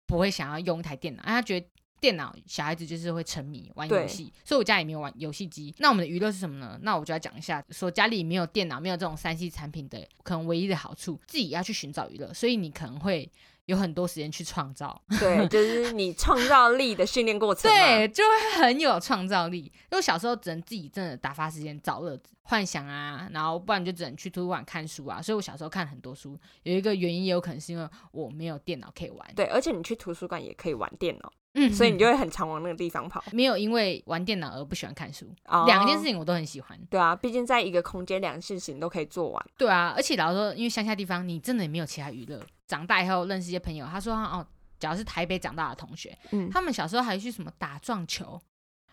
[0.08, 1.68] 不会想要用一台电脑，啊、他觉得
[2.00, 5.74] 电脑小孩子就是会沉迷玩游戏，所以我家也没有玩游戏机。
[5.80, 6.80] 那我们的娱乐是什么呢？
[6.82, 13.30] 那我就要讲一下，说家里没有电脑，没有这种三 C 产品的，可能唯一的好处，自己要去寻找娱乐，所以你可能会
[13.68, 15.00] 有很多时间去创造。
[15.20, 17.78] 对，就是你创造力的训练过程嘛。
[17.78, 19.60] 对，就会很有创造力。
[19.60, 25.22] 因为我小时候只能自己真的打发时间找乐子、幻想啊，然后不然就只能去图书馆看书啊。
[25.22, 33.24] 所以我小时候看很多书，有一个原因也有可能是因为我没有电脑可以玩，对，而且你去图书馆也可以玩电脑，嗯所以你就会很常往那个地方跑。
[33.32, 35.26] 没有因为玩电脑而不喜欢看书。
[35.46, 39.46] 哦两件事情我都很喜欢，对啊，毕竟在一个空间，两件事情都可以做完。
[39.58, 42.42] 对啊，而且老实说，因为乡下地方你真的也没有其他娱乐。
[42.68, 44.46] 长大以后认识一些朋友，他说哦，
[44.80, 48.40] 假如是台北长大的同学，嗯，他们小时候还去什么打撞球，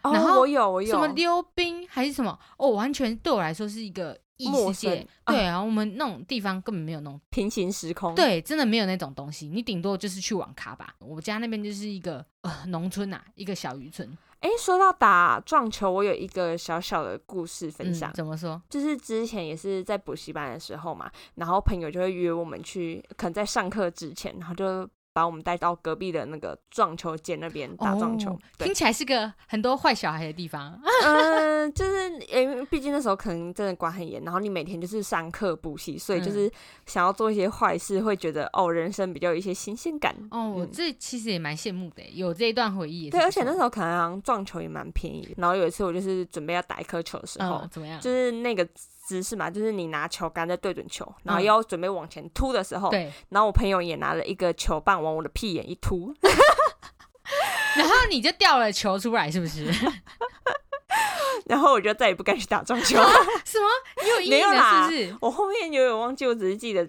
[0.02, 9.48] 哦然后我有我有什么溜冰还是什么，哦，完全对我来说是一个异陌世界对啊，我们那种地方根本没有那种，平行时空。，对，真的没有那种东西。
[9.48, 10.94] 你顶多就是去网咖吧。
[10.98, 14.16] 我家那边就是一个呃农村啊，一个小渔村。
[14.40, 18.10] 哎，说到打撞球，我有一个小小的故事分享。
[18.10, 18.60] 嗯、怎么说？
[18.68, 28.32] 就是之前也是在补习班的时候嘛，然后朋友就会约我们去，可能在上课之前，然后就把我们带到隔壁的那个撞球间那边打撞球。
[28.32, 30.78] 哦听，起来是个很多坏小孩的地方。
[31.04, 36.50] 嗯、就是因为毕竟那时候可能真的管很严，然后你每天就是上课补习，所以嗯就是
[36.86, 40.14] 想要做一些坏事，会觉得哦，人生比较有一些新鲜感。
[40.32, 45.32] 哦，我嗯这其实也蛮羡慕的，有这一段回忆对，而且那时候可能好像撞球也蛮便宜。
[45.36, 48.00] 然后有一次我就是准备要打一颗球的时候，嗯怎么样？
[48.00, 48.66] 就是那个
[49.06, 56.14] 姿势嘛，就是你拿球杆在对准球，然后嗯要准备往前突的时候，对，然后我朋友也拿了一个球棒往我的屁眼一突，
[57.76, 59.66] 然后你就掉了球出来，是不是？
[61.46, 62.96] 然后我就再也不敢去打撞球。
[63.44, 63.68] 什么？
[64.02, 65.16] 你有阴没影了有啦是不是？
[65.20, 66.82] 我后面有点忘记，我只是记得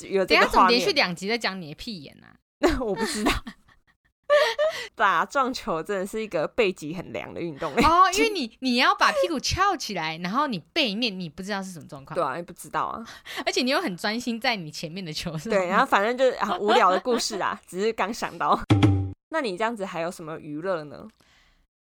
[0.00, 2.34] 有这等一下个画面，怎么连续两集在讲你的屁眼啊？
[2.80, 3.32] 我不知道。
[4.94, 13.06] 打撞球真的是一个背脊很凉的运动，哦，因为你你要把屁股翘起来，然后你背面你不知道是什么状况，对啊，不知道啊，
[13.44, 15.50] 而且你又很专心在你前面的球上。
[15.50, 18.58] 对，然后反正就是啊无聊的故事啊， 只是刚想到。
[19.30, 21.06] 那你这样子还有什么娱乐呢？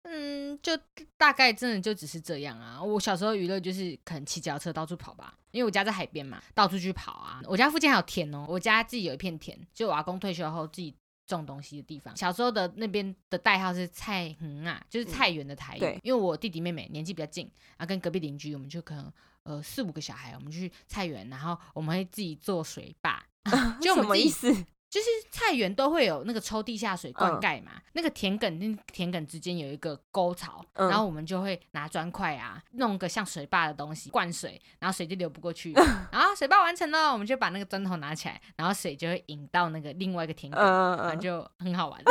[0.03, 0.71] 嗯，就
[1.17, 2.81] 大概真的就只是这样啊。
[2.81, 7.41] 我小时候娱乐就是可能骑脚踏车到处跑吧，因为我家在海边嘛，到处去跑啊。
[7.45, 10.95] 我家附近还有田哦，我家自己有一片田，就我阿公退休后自己
[11.27, 12.15] 种东西的地方。
[12.15, 15.79] 小时候的那边的代号是菜园啊，就是菜园的台语。
[15.79, 17.45] 对因为我弟弟妹妹年纪比较近，
[17.77, 19.11] 然后跟隔壁邻居，我们就可能
[19.43, 23.23] 呃四五个小孩，我们去菜园，然后我们会自己做水坝，
[23.81, 24.65] 就我什们自己么意思？
[24.91, 35.71] 就是菜园都会有那个抽地下水灌嗯溉嘛，那个田埂跟田埂之间有一个沟槽，嗯然后我们就会拿砖块啊，弄个像水坝的东西灌水，然后水就流不过去，
[36.11, 42.01] 然 后水坝完成了，我们就把那个砖头拿起来，然后水就会引到那个另外一个田埂，嗯嗯然后就很好玩。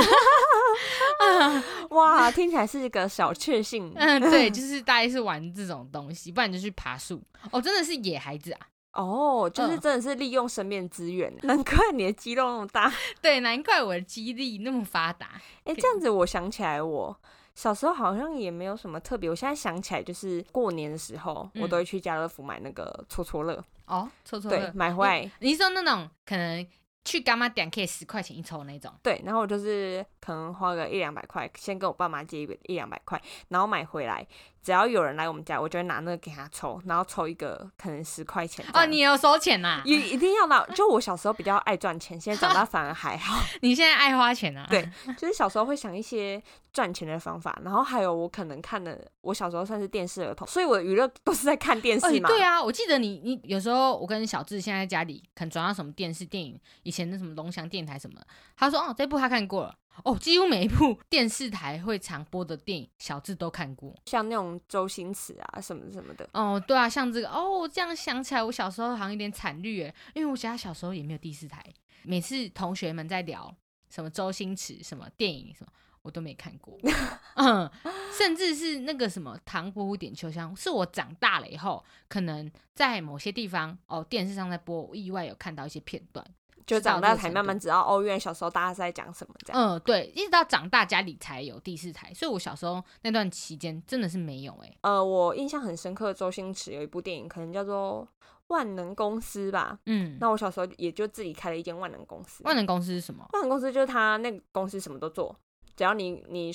[1.20, 3.92] 嗯， 哇，听起来是一个小确幸。
[3.94, 7.22] 嗯，对， 就是大概是玩这种东西，不然就去爬树。
[7.50, 8.60] 哦，真的是野孩子啊！
[8.92, 12.92] 哦，就是嗯真的是利用身边资源，难怪你的肌肉那么大。
[13.22, 15.40] 对，难怪我的肌力那么发达。
[15.64, 17.16] 哎、这样子我想起来，我
[17.54, 19.30] 小时候好像也没有什么特别。
[19.30, 25.30] 我现在想起来，就是过年的时候，嗯我都会去家乐福买那个戳戳乐，哦，搓搓乐，，买回来。
[25.38, 26.66] 你是说那种可能
[27.04, 28.92] 去干妈店可以十块钱一抽那种？
[29.02, 34.26] 对，然后我就是可能花个一两百块，先跟我爸妈借一一两百块，然后买回来，
[34.62, 43.42] 只要有人来我们家，我就会拿那个给他抽，然后抽一个可能十块钱哦，你有收钱呐、一一定要拿， 就我小时候比较爱赚钱，现在长大反而还好。
[43.62, 44.66] 你现在爱花钱啊？
[44.68, 46.42] 对就是小时候会想一些
[46.72, 52.28] 赚钱的方法，然后还有我可能看的，我小时候算是电视儿童，所以我的娱乐都是在看电视哦，嘛。
[52.28, 58.20] 对啊，我记得你你有时候我跟小智现在在家里可能转到什么电视电影，以前的什么龙翔电台什么，
[58.56, 63.94] 他说哦这部他看过了，哦几乎每一部 电视台会常播的电影，小智都看过。
[64.06, 71.64] 像那种周星驰啊什么什么的，哦，对啊，像这个哦，这样想起来，我小时候好像有点惨绿诶，因为我家小时候也没有第四台，
[72.02, 73.54] 每次同学们在聊
[73.88, 76.78] 什么周星驰、什么电影什么，我都没看过，
[77.36, 77.70] 嗯，
[78.16, 86.24] 甚至是那个什么《唐伯虎点秋香》，是我长大了以后，可能在某些地方哦电视上在播，我意外有看到一些片段，
[86.66, 89.62] 就长大才慢慢知道哦，原来小时候大家是在讲什么这样。
[89.62, 94.78] 嗯，对，一直到长大家里才有第四台，所以我小时候那段期间真的是没有诶。
[94.82, 98.06] 呃，我印象很深刻，周星驰有一部电影，可能叫做
[98.48, 99.78] 《万能公司》吧。
[99.86, 102.42] 嗯，那我小时候也就自己开了一间万能公司。
[102.44, 103.26] 万能公司是什么？
[103.32, 105.34] 万能公司就是他那个公司什么都做，
[105.76, 106.52] 只要你你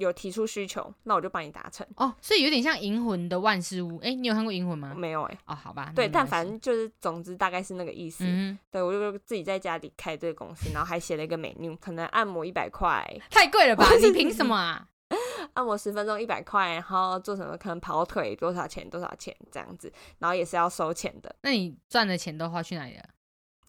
[0.00, 1.86] 有提出需求，那我就帮你达成。
[1.96, 3.98] 哦，所以有点像《银魂》的万事屋。
[3.98, 4.92] 哎，你有看过《银魂》吗？
[4.96, 5.92] 没有哎、哦，好吧。
[5.94, 8.24] 对，但反正就是，总之大概是那个意思。
[8.26, 13.86] 嗯对，我就自己在家里开这个公司，然后还写了一个 menu，可能按摩一百块，太贵了吧？
[14.02, 14.86] 你凭什么啊？
[15.54, 21.34] 按摩十分钟一百块，然后做什么可能跑腿多少钱多少钱这样子，然后也是要收钱的。
[21.42, 23.04] 那你赚的钱都花去哪里了？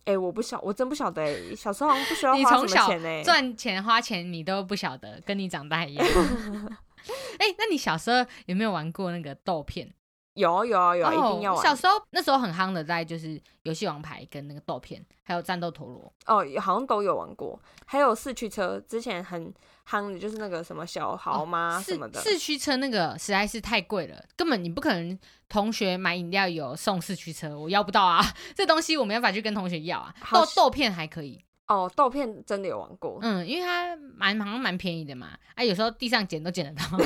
[0.06, 6.06] 哎、我不晓，我真不晓得哎、小时候好像不需要你花钱呢、赚钱花钱你都不晓得，跟你长大一样。
[7.40, 9.92] 哎、那你小时候有没有玩过那个豆片？
[10.36, 11.56] 有有啊有啊，一定要哦。
[11.56, 11.64] 玩。
[11.66, 16.14] 小时候那时候很夯的，大概就是游戏王牌跟那个豆片，还有战斗陀螺。
[16.26, 19.54] 哦，好像都有玩过，还有四驱车，之前很
[19.88, 22.20] 夯的就是那个什么小豪吗、四什么的。
[22.22, 25.17] 四驱车那个实在是太贵了，根本你不可能
[25.50, 28.24] 同学买饮料有送四驱车，我要不到啊！
[28.56, 30.15] 这东西我没办法去跟同学要啊。
[30.32, 36.98] 豆豆片还可以，哦，豆片真的有玩过，嗯，因为它蛮好像蛮便宜的嘛，啊，有时候地上捡都捡得到。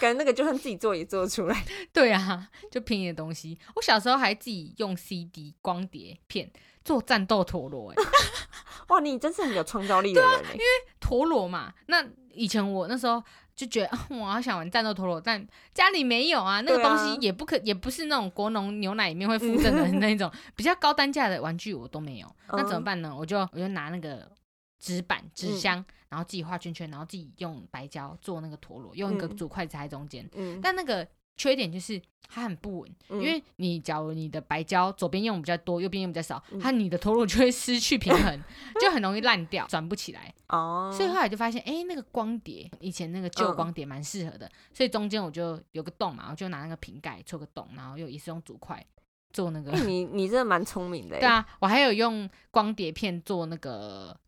[0.00, 1.64] 感觉那个就算自己做也做得出来。
[1.92, 3.58] 对啊，就便宜的东西。
[3.74, 6.50] 我小时候还自己用 CD 光碟片
[6.88, 7.96] 做战斗陀螺、欸，
[8.88, 10.56] 哇，你真是很有创造力的人哎、
[10.98, 11.74] 陀螺嘛。
[11.88, 13.22] 那以前我那时候
[13.54, 22.36] 就觉得，啊我好想玩战斗陀螺，但家里没有啊，那个东西也不可，也不是那种国农牛奶里面会附赠的那种 比较高单价的玩具，我都没有。
[22.52, 23.14] 那怎么嗯办呢？
[23.14, 24.26] 我就我就拿那个
[24.80, 30.26] 纸板、纸箱，然后自己画圈圈，然后自己用白胶做那个陀螺，用一个嗯竹筷子插在中间。
[30.34, 31.06] 嗯，但那个
[31.38, 31.98] 缺点就是
[32.28, 38.42] 它很不稳，嗯因为你假如你的白胶左边用比较多，右边用比较少，嗯它你的陀螺就会失去平衡，
[38.80, 40.34] 就很容易烂掉，转不起来。
[40.48, 48.84] 哦，所以后来就发现，哎、那个光碟，以前那个旧嗯光碟蛮适合的，所以中间我就有个洞嘛，我就拿那个瓶盖戳个洞，然后又也是用竹筷
[49.32, 49.72] 做那个。
[49.72, 54.18] 哎你你真的蛮聪明的哎、 对啊，我还有用光碟片做那个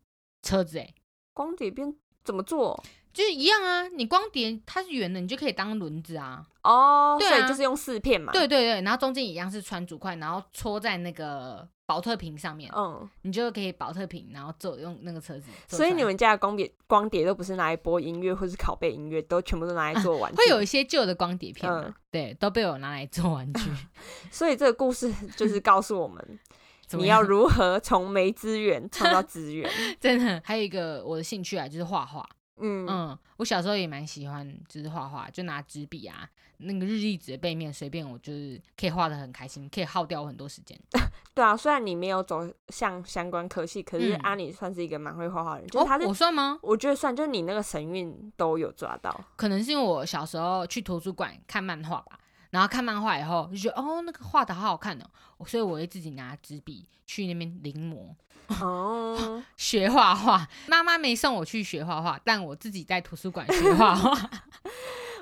[0.41, 0.93] 车子、哎，
[1.33, 1.93] 光碟片
[2.23, 2.81] 怎么做？
[3.13, 6.45] 就是一样啊，你光碟它是圆的，你就可以当轮子啊。
[6.63, 8.31] 哦，对啊所以就是用四片嘛。
[8.31, 15.87] 对，对对，然后中间一样是穿竹筷，然后戳在那个保特瓶上面，嗯，你就可以保特瓶，然后做用那个车子做出来。
[15.87, 20.37] 所以你们家的光碟光碟都不是拿来播音乐或是拷贝音乐，都全部都拿来做玩具。
[20.41, 23.71] 会有一些旧的光碟片嘛，嗯对，都被我拿来做玩具。
[24.31, 26.39] 所以这个故事就是告诉我们，
[26.85, 29.67] 怎么你要如何从没资源创造资源。
[29.99, 32.23] 真的，还有一个我的兴趣啊，就是画画。
[32.61, 40.79] 嗯嗯，我小时候也蛮喜欢，就是画画，就拿纸笔啊，那个日历纸的背面随便我就是可以画的很开心，可以耗掉我很多时间。
[41.33, 46.59] 对啊，虽然你没有走向相关科系，可是嗯阿里算是一个蛮会画画的人，就是哦他是、我算吗？
[46.61, 49.23] 我觉得算，就是你那个神韵都有抓到。
[49.35, 52.19] 可能是因为我小时候去图书馆看漫画吧，
[52.51, 54.97] 然后看漫画以后就觉得哦，那个画的好好看
[55.37, 58.13] 哦，所以我会自己拿纸笔去那边临摹
[58.47, 60.47] 哦，学画画。
[60.67, 64.29] 妈妈没送我去学画画，但我自己在图书馆学画画。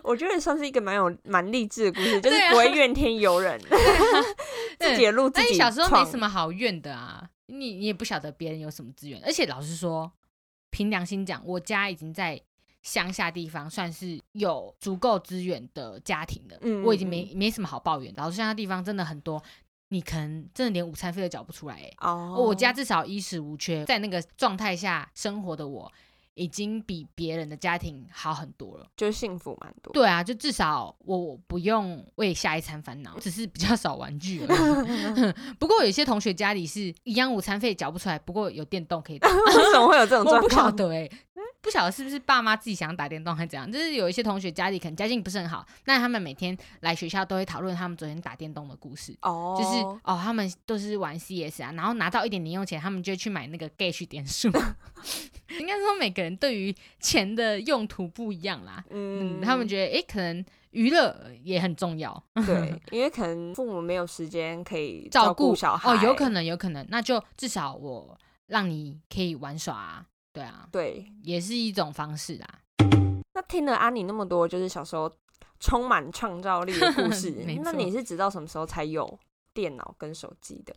[0.02, 3.60] 我觉得算是一个蛮有蛮励志的故事， 就是不会怨天尤人，
[4.80, 10.12] 自己的路自己那你小时候没创什么好怨的啊，你你也不晓得别人有什么资源，而且老实说，
[10.70, 12.42] 凭良心讲，我家已经在
[12.82, 18.12] 乡下地方算是有足够资源的家庭了，嗯我已经没没什么好抱怨。
[18.16, 19.44] 老实乡下地方真的很多，
[19.90, 25.92] 你可能真的连午餐费都缴不出来、欸，哦，我家至少衣食无缺，在那个状态下生活的我。
[26.36, 28.88] 已经比别人的家庭好很多了。
[28.96, 29.92] 就是幸福蛮多。
[29.92, 35.34] 对啊，就至少我不用为下一餐烦恼，只是比较少玩具而已。
[35.60, 39.28] 不过有些同学家里是一样午餐费缴不出来，不过有电动可以打。
[39.36, 40.76] 为什么会有这种 我不晓状况？
[40.78, 41.10] 得哎、
[41.62, 49.16] 不晓得是不是爸妈自己想打电动还是怎样，就是有一些同学家里可能家境不是很好，那他们每天来学校都会讨论他们昨天打电动的故事。
[49.22, 54.50] 哦，就是哦，他们都是玩 CS 啊，然后拿到一点零用钱，他们就去买那个 Gage 点数。
[55.60, 58.84] 应该说每个人对于钱的用途不一样啦。
[58.90, 68.18] 嗯，嗯，他们觉得诶，可能娱乐也很重要，对， 因为可能父母没有时间可以照顾小孩，哦，有可能，有可能，那就至少我
[68.48, 71.06] 让你可以玩耍啊，对啊，对。
[71.24, 72.60] 也是一种方式啊。
[73.34, 75.12] 那听了安妮那么多，就是小时候
[75.60, 77.32] 充满创造力的故事，
[77.64, 79.18] 那你是直到什么时候才有
[79.54, 80.76] 电脑跟手机的？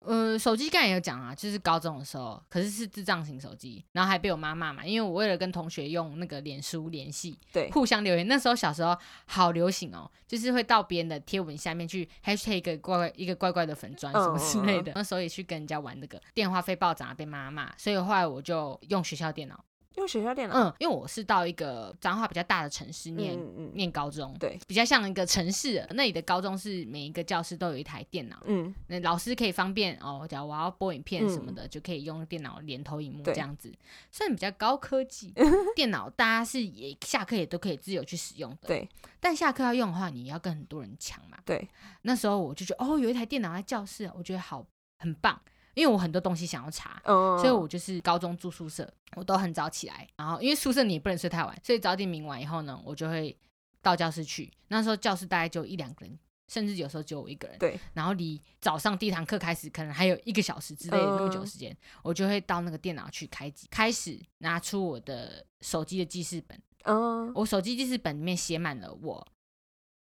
[0.00, 8.26] 呃，手机刚才有讲啊，就是高中的时候，可是是智障型手机，然后还被我妈骂嘛，因为我为了跟同学用那个脸书联系，对，互相留言。
[8.26, 14.92] 那时候小时候好流行哦，就是会到别人的贴文下面去 hashtag 一个怪怪一个怪怪的粉砖什么之类的。
[14.94, 19.64] 那时候也去跟人家玩那个电话费暴涨啊，被妈骂，所以后来我就用学校电脑。
[19.96, 25.84] 用学校电脑，嗯，因为我是到一个彰化比较大的城市念、嗯嗯念高中，对，比较像一个城市。
[25.90, 33.72] 那里的高中是每一个教室都有一台电脑，嗯，那老师可以方便哦，假如我要播影片什么的，就可以用电脑连投影幕对这样子，
[34.12, 35.34] 算比较高科技。
[35.74, 38.68] 电脑大家是也下课也都可以自由去使用的，。
[38.68, 41.36] 对但下课要用的话，你要跟很多人抢嘛。
[41.44, 41.68] 对，
[42.02, 44.64] 那时候我就觉得哦，有一台电脑在教室，我觉得好
[44.98, 45.40] 很棒，
[45.74, 47.00] 因为我很多东西想要查。
[47.04, 53.36] 嗯，所以我就是高中住宿舍，我都很早起来，然后因为宿舍你也不能睡太晚，所以早点名完以后呢，我就会
[53.82, 54.50] 到教室去。
[54.68, 57.58] 那时候教室大概就一两个人，甚至有时候只有我一个人。
[57.58, 66.60] 对，然后离早上第一堂课开始，可能还有一个小时之类的那么久时间，我就会到那个电脑去开机，开始拿出我的手机的记事本。
[66.84, 69.26] 嗯，我手机记事本里面写满了我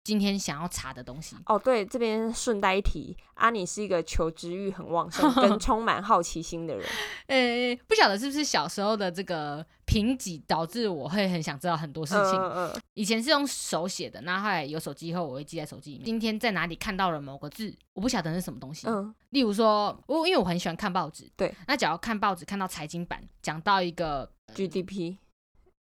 [0.09, 1.35] 今天想要查的东西。
[1.45, 6.83] 哦，对，这边顺带一提，阿你是一个求知欲很旺盛 跟充满好奇心的人，
[7.27, 12.33] 呃，不晓得是不是小时候的这个贫瘠导致我会很想知道很多事情。
[12.39, 16.05] 嗯嗯以前是用手写的，那后来有手机以后，我会记在手机里面。
[16.05, 18.87] 今天在哪里看到了某个字，我不晓得是什么东西。
[18.87, 25.17] 嗯例如说，我因为我很喜欢看报纸，对，那只要看报纸看到财经版讲到一个嗯，GDP，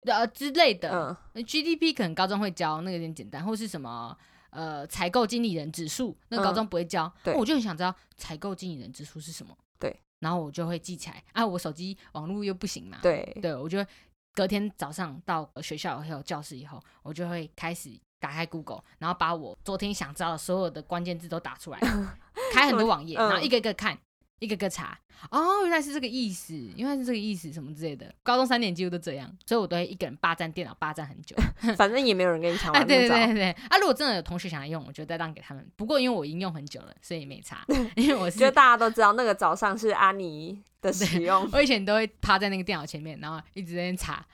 [0.05, 4.17] 呃之类的、GDP，可能高中会教，那个有点简单，或是什么
[4.49, 7.33] 呃采购经理人指数，那个高中不会教，对。
[7.35, 9.55] 我就很想知道采购经理人指数是什么。
[9.79, 13.87] 对，然后我就会记起来啊，我手机网络又不行嘛，对，对，我就会
[14.33, 21.79] 隔天早上到学校还有教室以后，我就会开始打开 Google，然后把我昨天想知道的所有的关键字都打出来，
[22.53, 23.97] 开很多网页，嗯然后一个一个看，
[24.41, 24.99] 一个个查。
[25.29, 28.11] 哦，原来是这个意思，原来是这个意思，什么之类的。
[28.23, 31.35] 高中三年几乎都这样，所以我都会一个人霸占电脑，霸占很久。
[31.77, 35.63] 反正也没有人跟你抢哎，完对对对对，啊，如果真的有同学想要用，我就再让给他们。
[35.75, 37.63] 不过因为我已经用很久了，所以没查，
[37.95, 44.25] 因为我是就大家都知道那个早上是阿尼的使用， 我以前都会趴在那个电脑前面，然后一直在那查。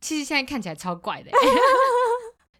[0.00, 1.36] 其实现在看起来超怪的欸。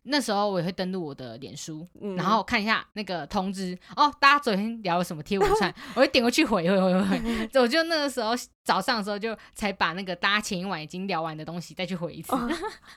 [0.09, 7.51] 那时候我也会登录我的脸书，嗯然后看一下那个通知哦，大家昨天聊了什么贴文串， 我会点过去回回回回。
[7.61, 12.33] 我就那个时候早上的时候就才把那个大家前一晚已经聊完的东西再去回一次。
[12.35, 12.49] 哦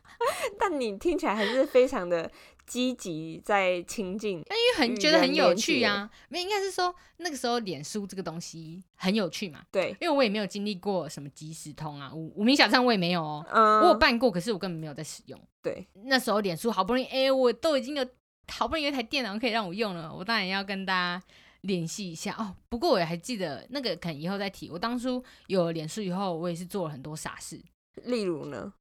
[0.59, 2.29] 但你听起来还是非常的
[2.69, 15.41] 积极在亲近，那因为很觉得很有趣啊，没应该是说那个时候脸书这个东西很有趣嘛，对，因为我也没有经历过什么即时通啊，无无名小站我也没有哦，嗯，我有办过，可是我根本没有在使用。
[15.63, 18.07] 对，那时候脸书好不容易，哎、我都已经有
[18.47, 21.21] 好不容易有一台电脑可以让我用了，我当然要跟大家
[21.61, 22.55] 联系一下哦。
[22.69, 24.69] 不过我也还记得那个，可能以后再提。
[24.69, 27.59] 我当初有了脸书以后，我也是做了很多傻事，
[28.03, 28.71] 例如呢，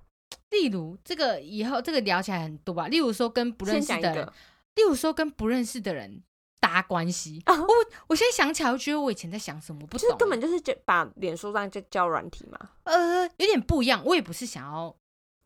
[0.51, 4.33] 例如这个以后这个聊起来很多吧，例如说跟不认先识的
[4.75, 6.23] 例如说跟不认识的人
[6.61, 7.43] 搭关系。
[7.45, 7.69] 啊我
[8.09, 14.03] 我现在想起来，我觉得我以前在想什么，我不懂欸，就是根本就是就把脸书上就交软体嘛，呃，有点不一样。
[14.05, 14.95] 我也不是想要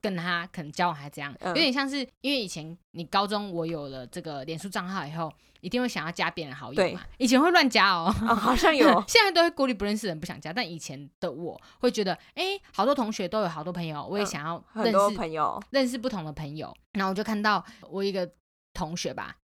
[0.02, 7.00] 跟他可能交往还这样，嗯有点像是因为以前你高中我有了这个脸书账号以后，一定会想要加别人好友对嘛。
[7.18, 8.12] 以前会乱加哦。
[8.22, 16.74] 哦，好像有 现在都会孤立不认识的人不想加，但以前的我会觉得，哎、好多同学都有好多朋友，我也嗯想要认识、朋友，认识不同的朋友。
[16.92, 18.28] 然后我就看到我一个
[18.74, 19.36] 同学吧，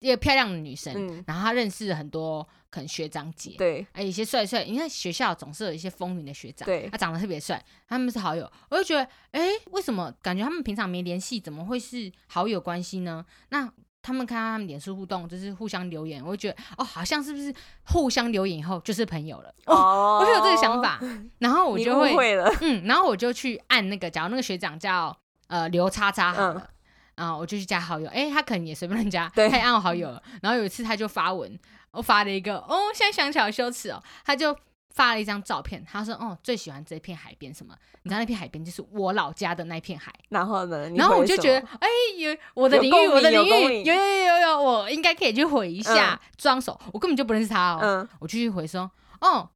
[0.00, 13.24] 一个漂亮的女生，嗯，然后她认识很多可能学长姐，对，哎，有些帅帅，因为学校总是有一些风云的学长，对他长得特别帅，他们是好友，我就觉得，哎，为什么感觉他们平常没联系，怎么会是好友关系呢？
[13.48, 13.70] 那
[14.02, 17.52] 他们看到他们脸书互动，就是互相留言，我就觉得，哦，好像是不是
[17.86, 19.52] 互相留言以后就是朋友了？
[19.64, 21.00] 哦 我就有这个想，法，
[21.40, 25.16] 然后我你就会，会了，嗯，然后我就去按那个，假如那个学长叫
[25.48, 26.70] 呃刘叉叉好了。
[27.16, 30.22] 啊、我就去加好友，哎、他可能也随便乱加，对他也按我好友了。
[30.42, 31.58] 然后有一次他就发文，
[31.90, 34.56] 我发了一个，哦，现在想起来好羞耻哦，他就
[34.94, 37.74] 发了一张照片，他说：“哦，最喜欢这片海边什么？
[38.02, 40.12] 你知道那片海边就是我老家的那片海。
[40.30, 41.88] 然后呢？”然后我就觉得，哎、
[42.18, 46.78] 有我的领域，我的领域，有有有有有有，我应该可以去回一下，装手。
[46.92, 48.90] 我根本就不认识他哦，嗯，我继续回说
[49.20, 49.48] ：“哦，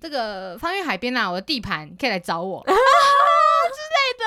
[0.00, 2.76] 这个方圆海边啊，我的地盘可以来找我 之类
[4.18, 4.24] 的。”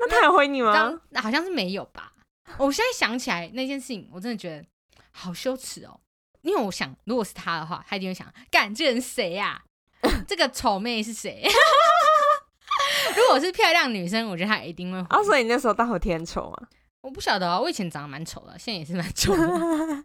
[0.00, 0.72] 那他有回你吗？
[0.72, 2.12] 当好像是没有吧。
[2.58, 4.64] 我现在想起来那件事情，我真的觉得
[5.10, 6.00] 好羞耻哦。
[6.42, 9.62] 因为我想，如果是他的话，他一定会想，干这人谁呀、
[10.26, 11.44] 这个丑妹是谁？
[13.16, 15.06] 如果是漂亮女生，我觉得她一定会回。
[15.08, 16.68] 啊，所以你那时候大好天丑啊？
[17.00, 20.04] 我不晓得啊，我以前长得蛮丑的，现在也是蛮丑的。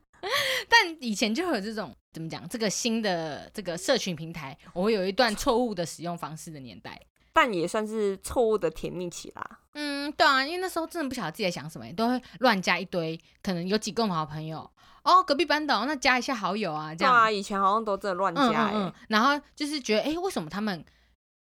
[0.69, 6.99] 但以前就会有这种怎么讲，这个新的这个社群平台，我会有一段错误的使用方式的年代。
[7.35, 9.59] 但也算是错误的甜蜜期啦。
[9.73, 14.69] 嗯，对啊，因为那时候真的不晓得自己在想什么，都会乱加一堆，可能有几个好朋友
[15.03, 17.13] 哦，隔壁班的哦、那加一下好友啊，这样。
[17.13, 20.83] 对啊，以前好像都真的乱嗯加、欸，嗯嗯，然后就是觉得，哎、为什么他们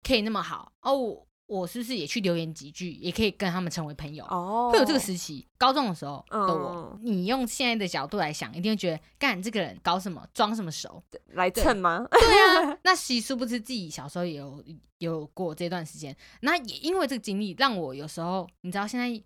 [0.02, 0.72] 可以那么好？
[0.82, 4.24] 哦，我我是不是也去留言几句，也可以跟他们成为朋友？
[4.26, 11.02] 哦，会有这个时期，高中的时候的我，嗯你用现在的角度来想，一定会觉得，干这个人搞什么，装什么熟？
[11.32, 12.06] 来蹭吗？
[12.10, 14.62] 对啊， 那其实殊不知自己小时候也有
[14.98, 19.22] 有过这段时间，那也因为这个经历，让我有时候你知道，现在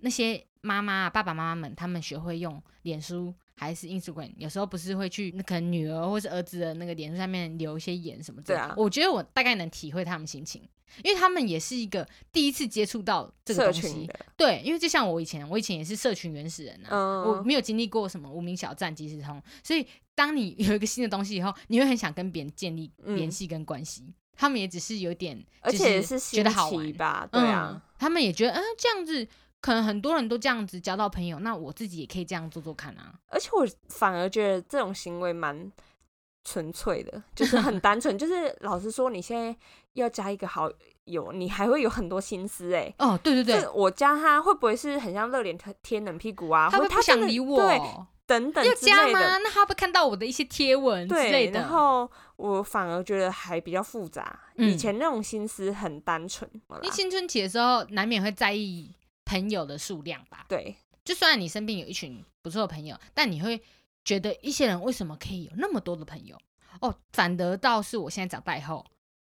[0.00, 8.46] 那些妈妈、爸爸妈妈们，他们学会用脸书还是 Instagram，有时候不是会去那可能女儿或是儿子的那个脸书上面留一些言什么的。
[8.48, 10.62] 对啊我觉得我大概能体会他们心情，
[11.02, 14.10] 因为他们也是一个第一次接触到这个社东西。
[14.36, 24.12] 对，因为就像我以前，我以前也是社群原始人啊，嗯我没有经历过什么无名小站、即时通，所以当你 有一个新的东西以后，你会很想跟别人建立嗯联系跟关系。
[24.36, 27.24] 他们也只是有点，而且是新觉得好玩奇，吧？
[27.30, 29.28] 对嗯啊，，他们也觉得，嗯，这样子
[29.64, 33.14] 可能很多人都这样子交到朋友，那我自己也可以这样做做看啊。
[33.28, 35.72] 而且我反而觉得这种行为蛮
[36.44, 38.12] 纯粹的，就是很单纯。
[38.18, 39.56] 就是老实说，你现在
[39.94, 40.70] 要加一个好
[41.04, 46.68] 友，你还会有很多心思哎、哦，对对对，我加他会不会是很像热脸贴贴冷屁股啊？
[46.70, 47.80] 他会不想理我，对，
[48.26, 49.38] 等等要加吗？
[49.38, 51.60] 那他会看到我的一些贴文之类，的？
[51.60, 54.40] 然后我反而觉得还比较复杂。
[54.56, 58.94] 嗯以前那种心思很单纯，好啦因为青春期的时候，难免会在意
[59.34, 60.46] 朋友的数量吧。
[60.48, 63.60] 对，就虽然你身边有一群不错的朋友，但你会
[64.04, 66.38] 觉得一些人为什么可以有那么多的朋友？
[66.80, 68.84] 哦，反得到是我现在长大以后，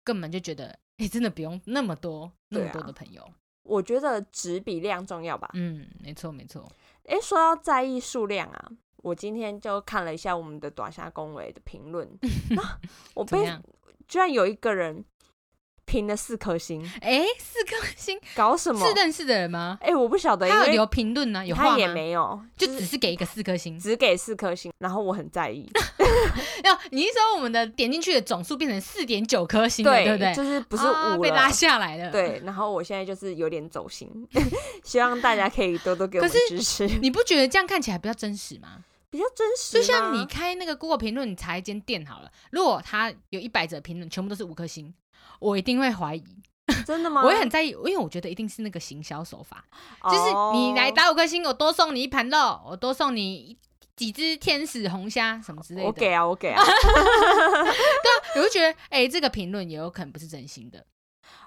[0.03, 3.22] 根本就觉得，哎、真的不用那么多那么多的朋友。
[3.62, 5.51] 我觉得质比量重要吧。
[5.53, 6.66] 嗯，没错没错。
[7.05, 12.09] 诶，说到在意数量啊，我今天就看了一下我们的短下恭维的评论，
[12.57, 12.80] 啊
[13.14, 13.36] 我被？
[14.09, 15.05] 居然有一个人
[15.91, 18.86] 评了四颗星，哎、四颗星搞什么？
[18.86, 19.76] 是认识的人吗？
[19.80, 21.70] 哎、我不晓得，他有留评论呢，有话？
[21.70, 23.76] 他也没有，就只是给一个四颗星。
[23.76, 25.68] 只给四颗星，然后我很在意，
[26.62, 30.32] 要你是说我们的点进去的总数变成四点九颗星了，对不对？
[30.34, 30.91] 就是不是五。
[30.93, 34.09] 啊被拉下来了。，对，然后我现在就是有点走心，
[34.84, 38.78] 希望大家可以多多给我支持，你不觉得这样看起来比较真实吗？
[39.11, 39.76] 比较真实。
[39.76, 44.95] 就像你开那个 Google 评论，你查一间店好了，如果它有一百则评论，全部都是五颗星，
[45.41, 46.24] 我一定会怀疑，
[46.86, 47.22] 真的吗？
[47.26, 49.64] 我也很在意，因为我觉得一定是那个行销手法，
[50.05, 53.59] 就是你来哦打五颗星，我多送你一盘肉，我多送你
[53.97, 55.86] 几只天使红虾什么之类的。
[55.86, 56.62] 我给啊， 我给啊。
[56.64, 57.74] 对啊
[58.36, 60.84] 我就觉得，哎、这个评论也有可能不是真心的。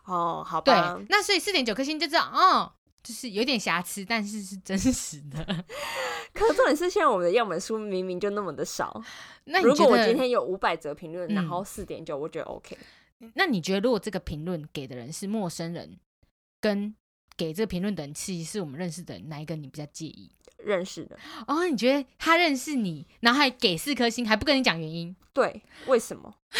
[0.05, 2.71] 哦，好对吧。，那所以四点九颗星就知道，哦，
[3.01, 5.45] 就是有点瑕疵，但是是真实的。
[6.33, 9.01] 可是重点是，现在我们的样本数明明就那么的少。
[9.45, 12.77] 那如果我今天有五百则评论，嗯然后四点九，我觉得 OK。
[13.35, 15.97] 那你觉得，如果这个评论给的人是陌生人，
[16.61, 16.95] 跟
[17.35, 20.31] 给这个评论的人其实是我们认识的人，哪一个你比较介意？
[20.57, 25.13] 认识的，哦，你觉得他认识你，然后还给四颗星，还不跟你讲原因？
[25.33, 26.33] 对，为什么？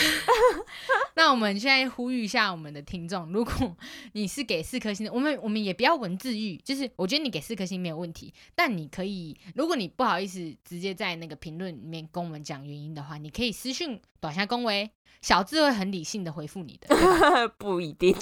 [1.16, 3.76] 那我们现在呼吁一下我们的听众，如果
[4.14, 14.90] 你是给四颗星的，我们我们也不要文字狱，就是我觉得你给四颗星没有问题，但你可以，如果你不好意思直接在那个评论里面跟我们讲原因的话，你可以私信短下恭维，
[15.22, 16.96] 小智会很理性的回复你的，
[17.58, 18.16] 不一定。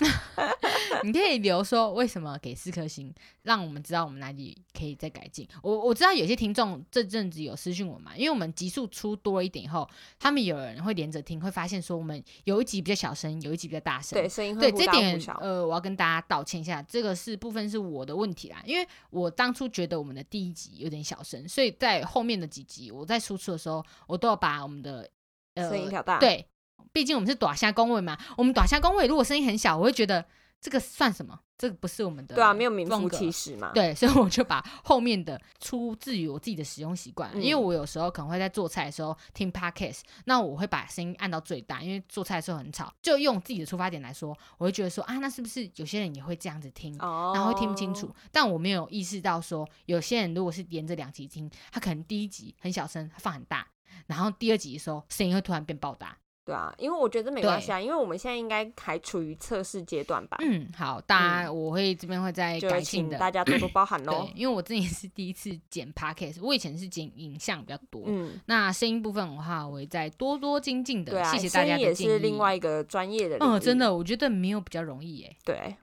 [1.04, 5.48] 你可以留说为什么给四颗星，让我们知道我们哪里可以再改进。
[5.62, 9.90] 我我知道有些听众这阵子有私讯我嘛，因为我们集数出多一点以后，
[10.20, 14.20] 他们有人会连着听，会发现说我们有一集比较小声，有一集比较大声。
[14.20, 15.20] 对，声音会对这点。
[15.40, 25.10] 呃，我要跟大家道歉一下，这个是部分是我的问题啦，因为我当初觉得我们的第一集有点小声，所以在后面的几集我在输出的时候，我都要把我们的
[25.56, 26.46] 呃声音调大。，对，
[26.92, 30.26] 毕竟我们是短下工位嘛，我们短下工位如果声音很小，我会觉得
[30.62, 31.38] 这个算什么？
[31.58, 33.72] 这个不是我们的对啊，没有名副其实嘛。
[33.74, 42.92] 对，所以我就把后面的出自于我自己的使用习惯，嗯因为我有时候可能会在做菜的时候听 podcast，那我会把声音按到最大，因为做菜的时候很吵。
[43.02, 46.96] 就用自己的出发点来说，我会觉得说啊，那是不是有些人也会这样子听？
[47.00, 53.68] 哦，然后会听不清楚，但我没有意识到说，有些人如果是连着两集听，他可能第一集很小声，他放很大，
[54.08, 56.18] 然后第二集的时候声音会突然变爆大。
[56.52, 63.18] 对啊，因为我觉得没关系啊，因为我们现在应该还处于测试阶段吧，嗯，好，大家我会这边会再改进的。
[63.18, 71.14] 大家多多包涵喽 对。，因为我自己是第一次剪 podcast，我以前是剪影像比较多，嗯，那声音部分的话，我会再多多精进的。
[71.14, 72.10] 对啊，谢谢大家也的建议。
[72.10, 73.38] 是另外一个专业的。
[73.40, 75.76] 嗯，真的，我觉得没有比较容易诶，对，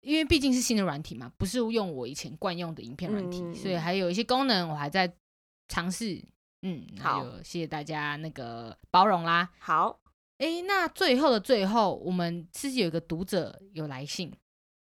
[0.00, 5.12] 因为毕竟是新的软体嘛，不是用我以前惯用的影片软体，嗯所以还有一些功能我还在
[5.68, 6.22] 尝试。
[6.62, 9.48] 嗯，好谢谢大家那个包容啦。
[9.58, 10.00] 好。
[10.38, 14.30] 哎，那最后的最后，我们自己有一个读者有来信，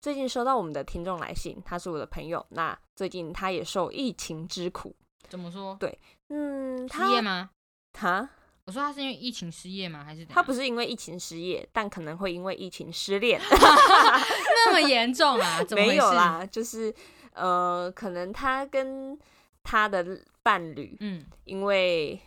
[0.01, 2.45] 最近收到我们的听众来信，他是我的朋友。
[2.49, 4.93] 那最近他也受疫情之苦，
[5.30, 5.78] 怎么说？
[5.80, 5.97] 对
[6.28, 7.51] 嗯，失他业吗？
[7.93, 8.30] 他
[8.65, 10.03] 我说他是因为疫情失业吗？
[10.03, 13.39] 还是他不是是因为疫情失业，但可能会因为疫情失恋。
[13.49, 15.63] 那么严重啊？
[15.63, 16.15] 怎么回没有事？
[16.15, 16.93] 啦，就是
[17.32, 19.17] 呃，可能他跟
[19.66, 22.18] 他的伴侣嗯，因为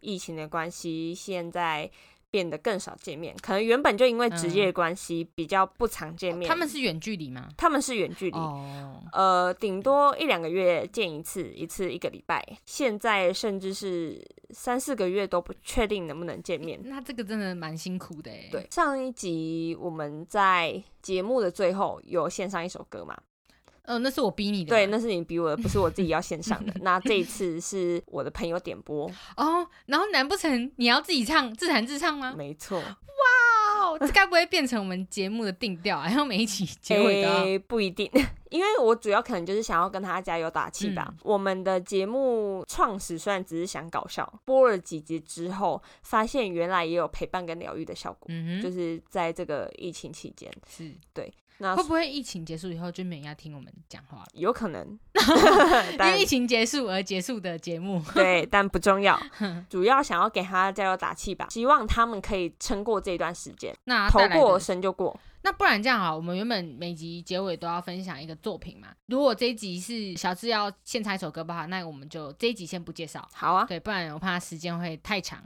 [0.00, 1.88] 疫情的关系，现在
[2.30, 3.34] 变得更少见面。
[3.40, 6.46] 可能原本就因为职业关系、比较不常见面。
[6.46, 7.48] 嗯他们是远距离吗？
[7.56, 8.36] 他们是远距离。
[8.36, 12.44] 哦，呃，顶多一两个月见一次，一次一个礼拜。
[12.66, 16.78] 现在甚至是三四个月都不确定能不能见面。
[16.84, 18.48] 那这个真的蛮辛苦的哎。
[18.50, 23.16] 对，，上一集我们在节目的最后有献上一首歌嘛？
[23.88, 24.68] 呃，那是我逼你的。
[24.68, 26.72] 对，那是你逼我的，不是我自己要献上的。
[26.82, 32.34] 那这一次是我的朋友点播，哦，然后难不成你要自己唱自弹自唱吗？
[32.36, 32.78] 没错。
[32.78, 36.04] 哇，这该不会变成我们节目的定调啊？
[36.06, 38.08] 然后每一期结尾都要不一定，
[38.50, 41.06] 因为我主要可能就是想要跟他加油打气吧。
[41.08, 50.50] 嗯我们的节目创始虽然只是想搞笑，播了几集之后，发现原来也有陪伴跟疗愈的效果，嗯哼，就是在这个疫情期间。
[50.68, 50.92] 是
[51.58, 54.26] 那会不会疫情结束以后就没人要听我们讲话了？
[54.34, 54.98] 有可能，
[55.92, 58.02] 因为疫情结束而结束的节目。
[58.14, 59.20] 对，但不重要，
[59.68, 65.18] 主要想要给他加油打气吧，希望他们可以撑过这段时间，那头过的身就过。
[65.42, 68.88] 那不然这样好，我们原本每集结尾都要分享一个作品嘛。
[69.06, 75.42] 如果这一集是小智要献唱一首歌不好，那我们就这一集先不介绍，好啊，对，不然我怕时间会太长。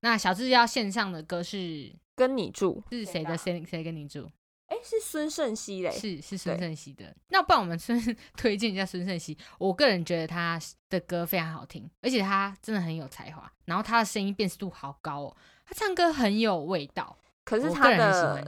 [0.00, 3.36] 那小智要献上的歌是跟你住，是谁的？
[3.36, 4.28] 谁谁跟你住？
[4.66, 7.04] 哎，是孙胜熙嘞，是是孙对盛熙的。
[7.28, 8.00] 那不然我们孙
[8.36, 9.36] 推荐一下孙胜熙。
[9.58, 10.58] 我个人觉得他
[10.90, 17.16] 的歌非常好听，而且他真的很有才华，然后他的声音辨识度好高哦，他唱歌很有味道。
[17.44, 18.44] 可是他的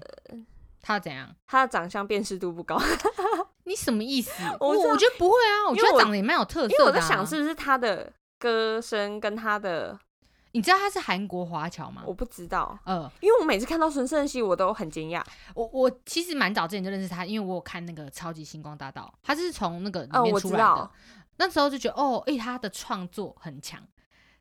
[0.81, 1.33] 他怎样？
[1.47, 2.77] 他的长相辨识度不高，
[3.63, 4.33] 你什么意思？
[4.59, 6.77] 我我我觉得不会啊，我觉得长得也蛮有特色的、啊。
[6.77, 9.97] 因为我在想是不是他的歌声跟他的
[10.53, 12.03] 你知道他是韩国华侨吗？
[12.07, 15.23] 我不知道，呃，因为我每次看到孙胜熙我都很惊讶。
[15.55, 20.91] 我我其实蛮早之前就认识他，因为我有看那个《超级星光大道》，他是从那个里哦，面出来的。
[21.37, 23.81] 那时候就觉得哦，诶、他的创作很强，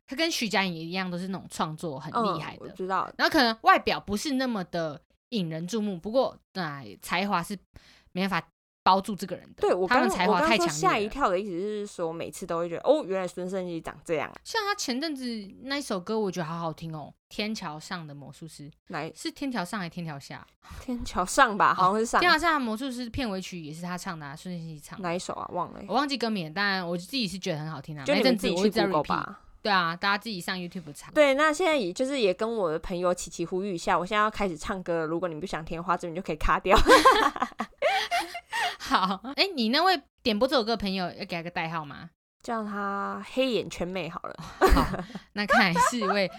[0.06, 2.72] 他跟徐佳莹一样，都是那种创作很厉害嗯、我的。
[2.72, 7.56] 知道，然后可能外表不是那么的引人注目，不过哎，才华是
[8.12, 8.48] 没办法
[8.88, 9.60] 包住这个人的。
[9.60, 11.06] 对我刚他们才华太强吓一。
[11.08, 15.24] 跳的意思是说，每次都会觉得哦，原来孙盛熙长这样，像他前阵子
[15.64, 20.46] 那一首歌，我觉得好好听哦，《天桥上的魔术师》来是天桥上还是天桥下？
[20.80, 25.02] 天桥上吧，好像是上天桥上的魔术师片尾曲也是他唱的、啊，孙盛熙唱的。
[25.06, 25.46] 哪一首啊？
[25.52, 28.04] 忘了欸，我忘记歌名了，但我自己是觉得很好听啊。
[28.04, 29.08] 就你那阵子们自己去我一直在 Google repeat。
[29.08, 29.40] 吧。
[29.68, 31.10] 对啊，大家自己上 YouTube 查。
[31.10, 35.06] 对，那现在也就是也跟我的朋友琪琪呼吁一下，我现在要开始唱歌了。
[35.06, 36.74] 如果你不想听的话，这边就可以卡掉。
[38.80, 42.08] 好，哎、你那位点播这首歌的朋友要给他个代号吗？
[42.42, 44.34] 叫他黑眼圈妹好了。
[44.40, 45.04] 好，
[45.34, 46.30] 那看来是一位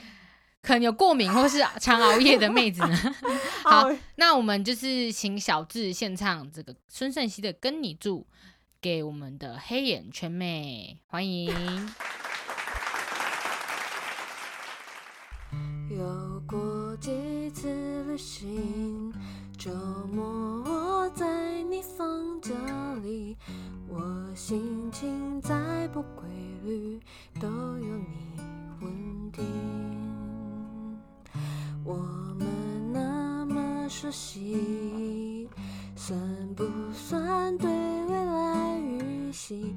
[0.63, 3.15] 可能有过敏或是常熬夜的妹子呢。
[3.63, 8.25] 好，那我们就是请小智献唱这个孙盛熙的《跟你住》
[8.82, 11.53] 给我们的黑眼圈妹，欢迎。
[16.00, 17.68] 有过几次
[18.06, 19.12] 旅行，
[19.58, 19.70] 周
[20.14, 20.24] 末
[20.64, 22.56] 我在你房间
[23.04, 23.36] 里，
[23.89, 24.00] 我
[24.34, 26.24] 心情再不规
[26.64, 27.02] 律，
[27.41, 28.39] 都有你
[28.80, 29.43] 稳定。
[31.84, 31.95] 我
[32.39, 32.47] 们
[32.93, 35.50] 那么熟悉，
[35.97, 36.18] 算
[36.56, 39.76] 不算对未来预习？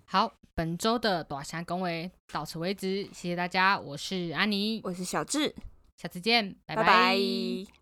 [0.04, 5.54] 好，本周的短霞恭维到此为止，谢谢大家，我是安妮，我是小智，
[5.96, 6.76] 下次见，拜。
[6.76, 7.81] 拜拜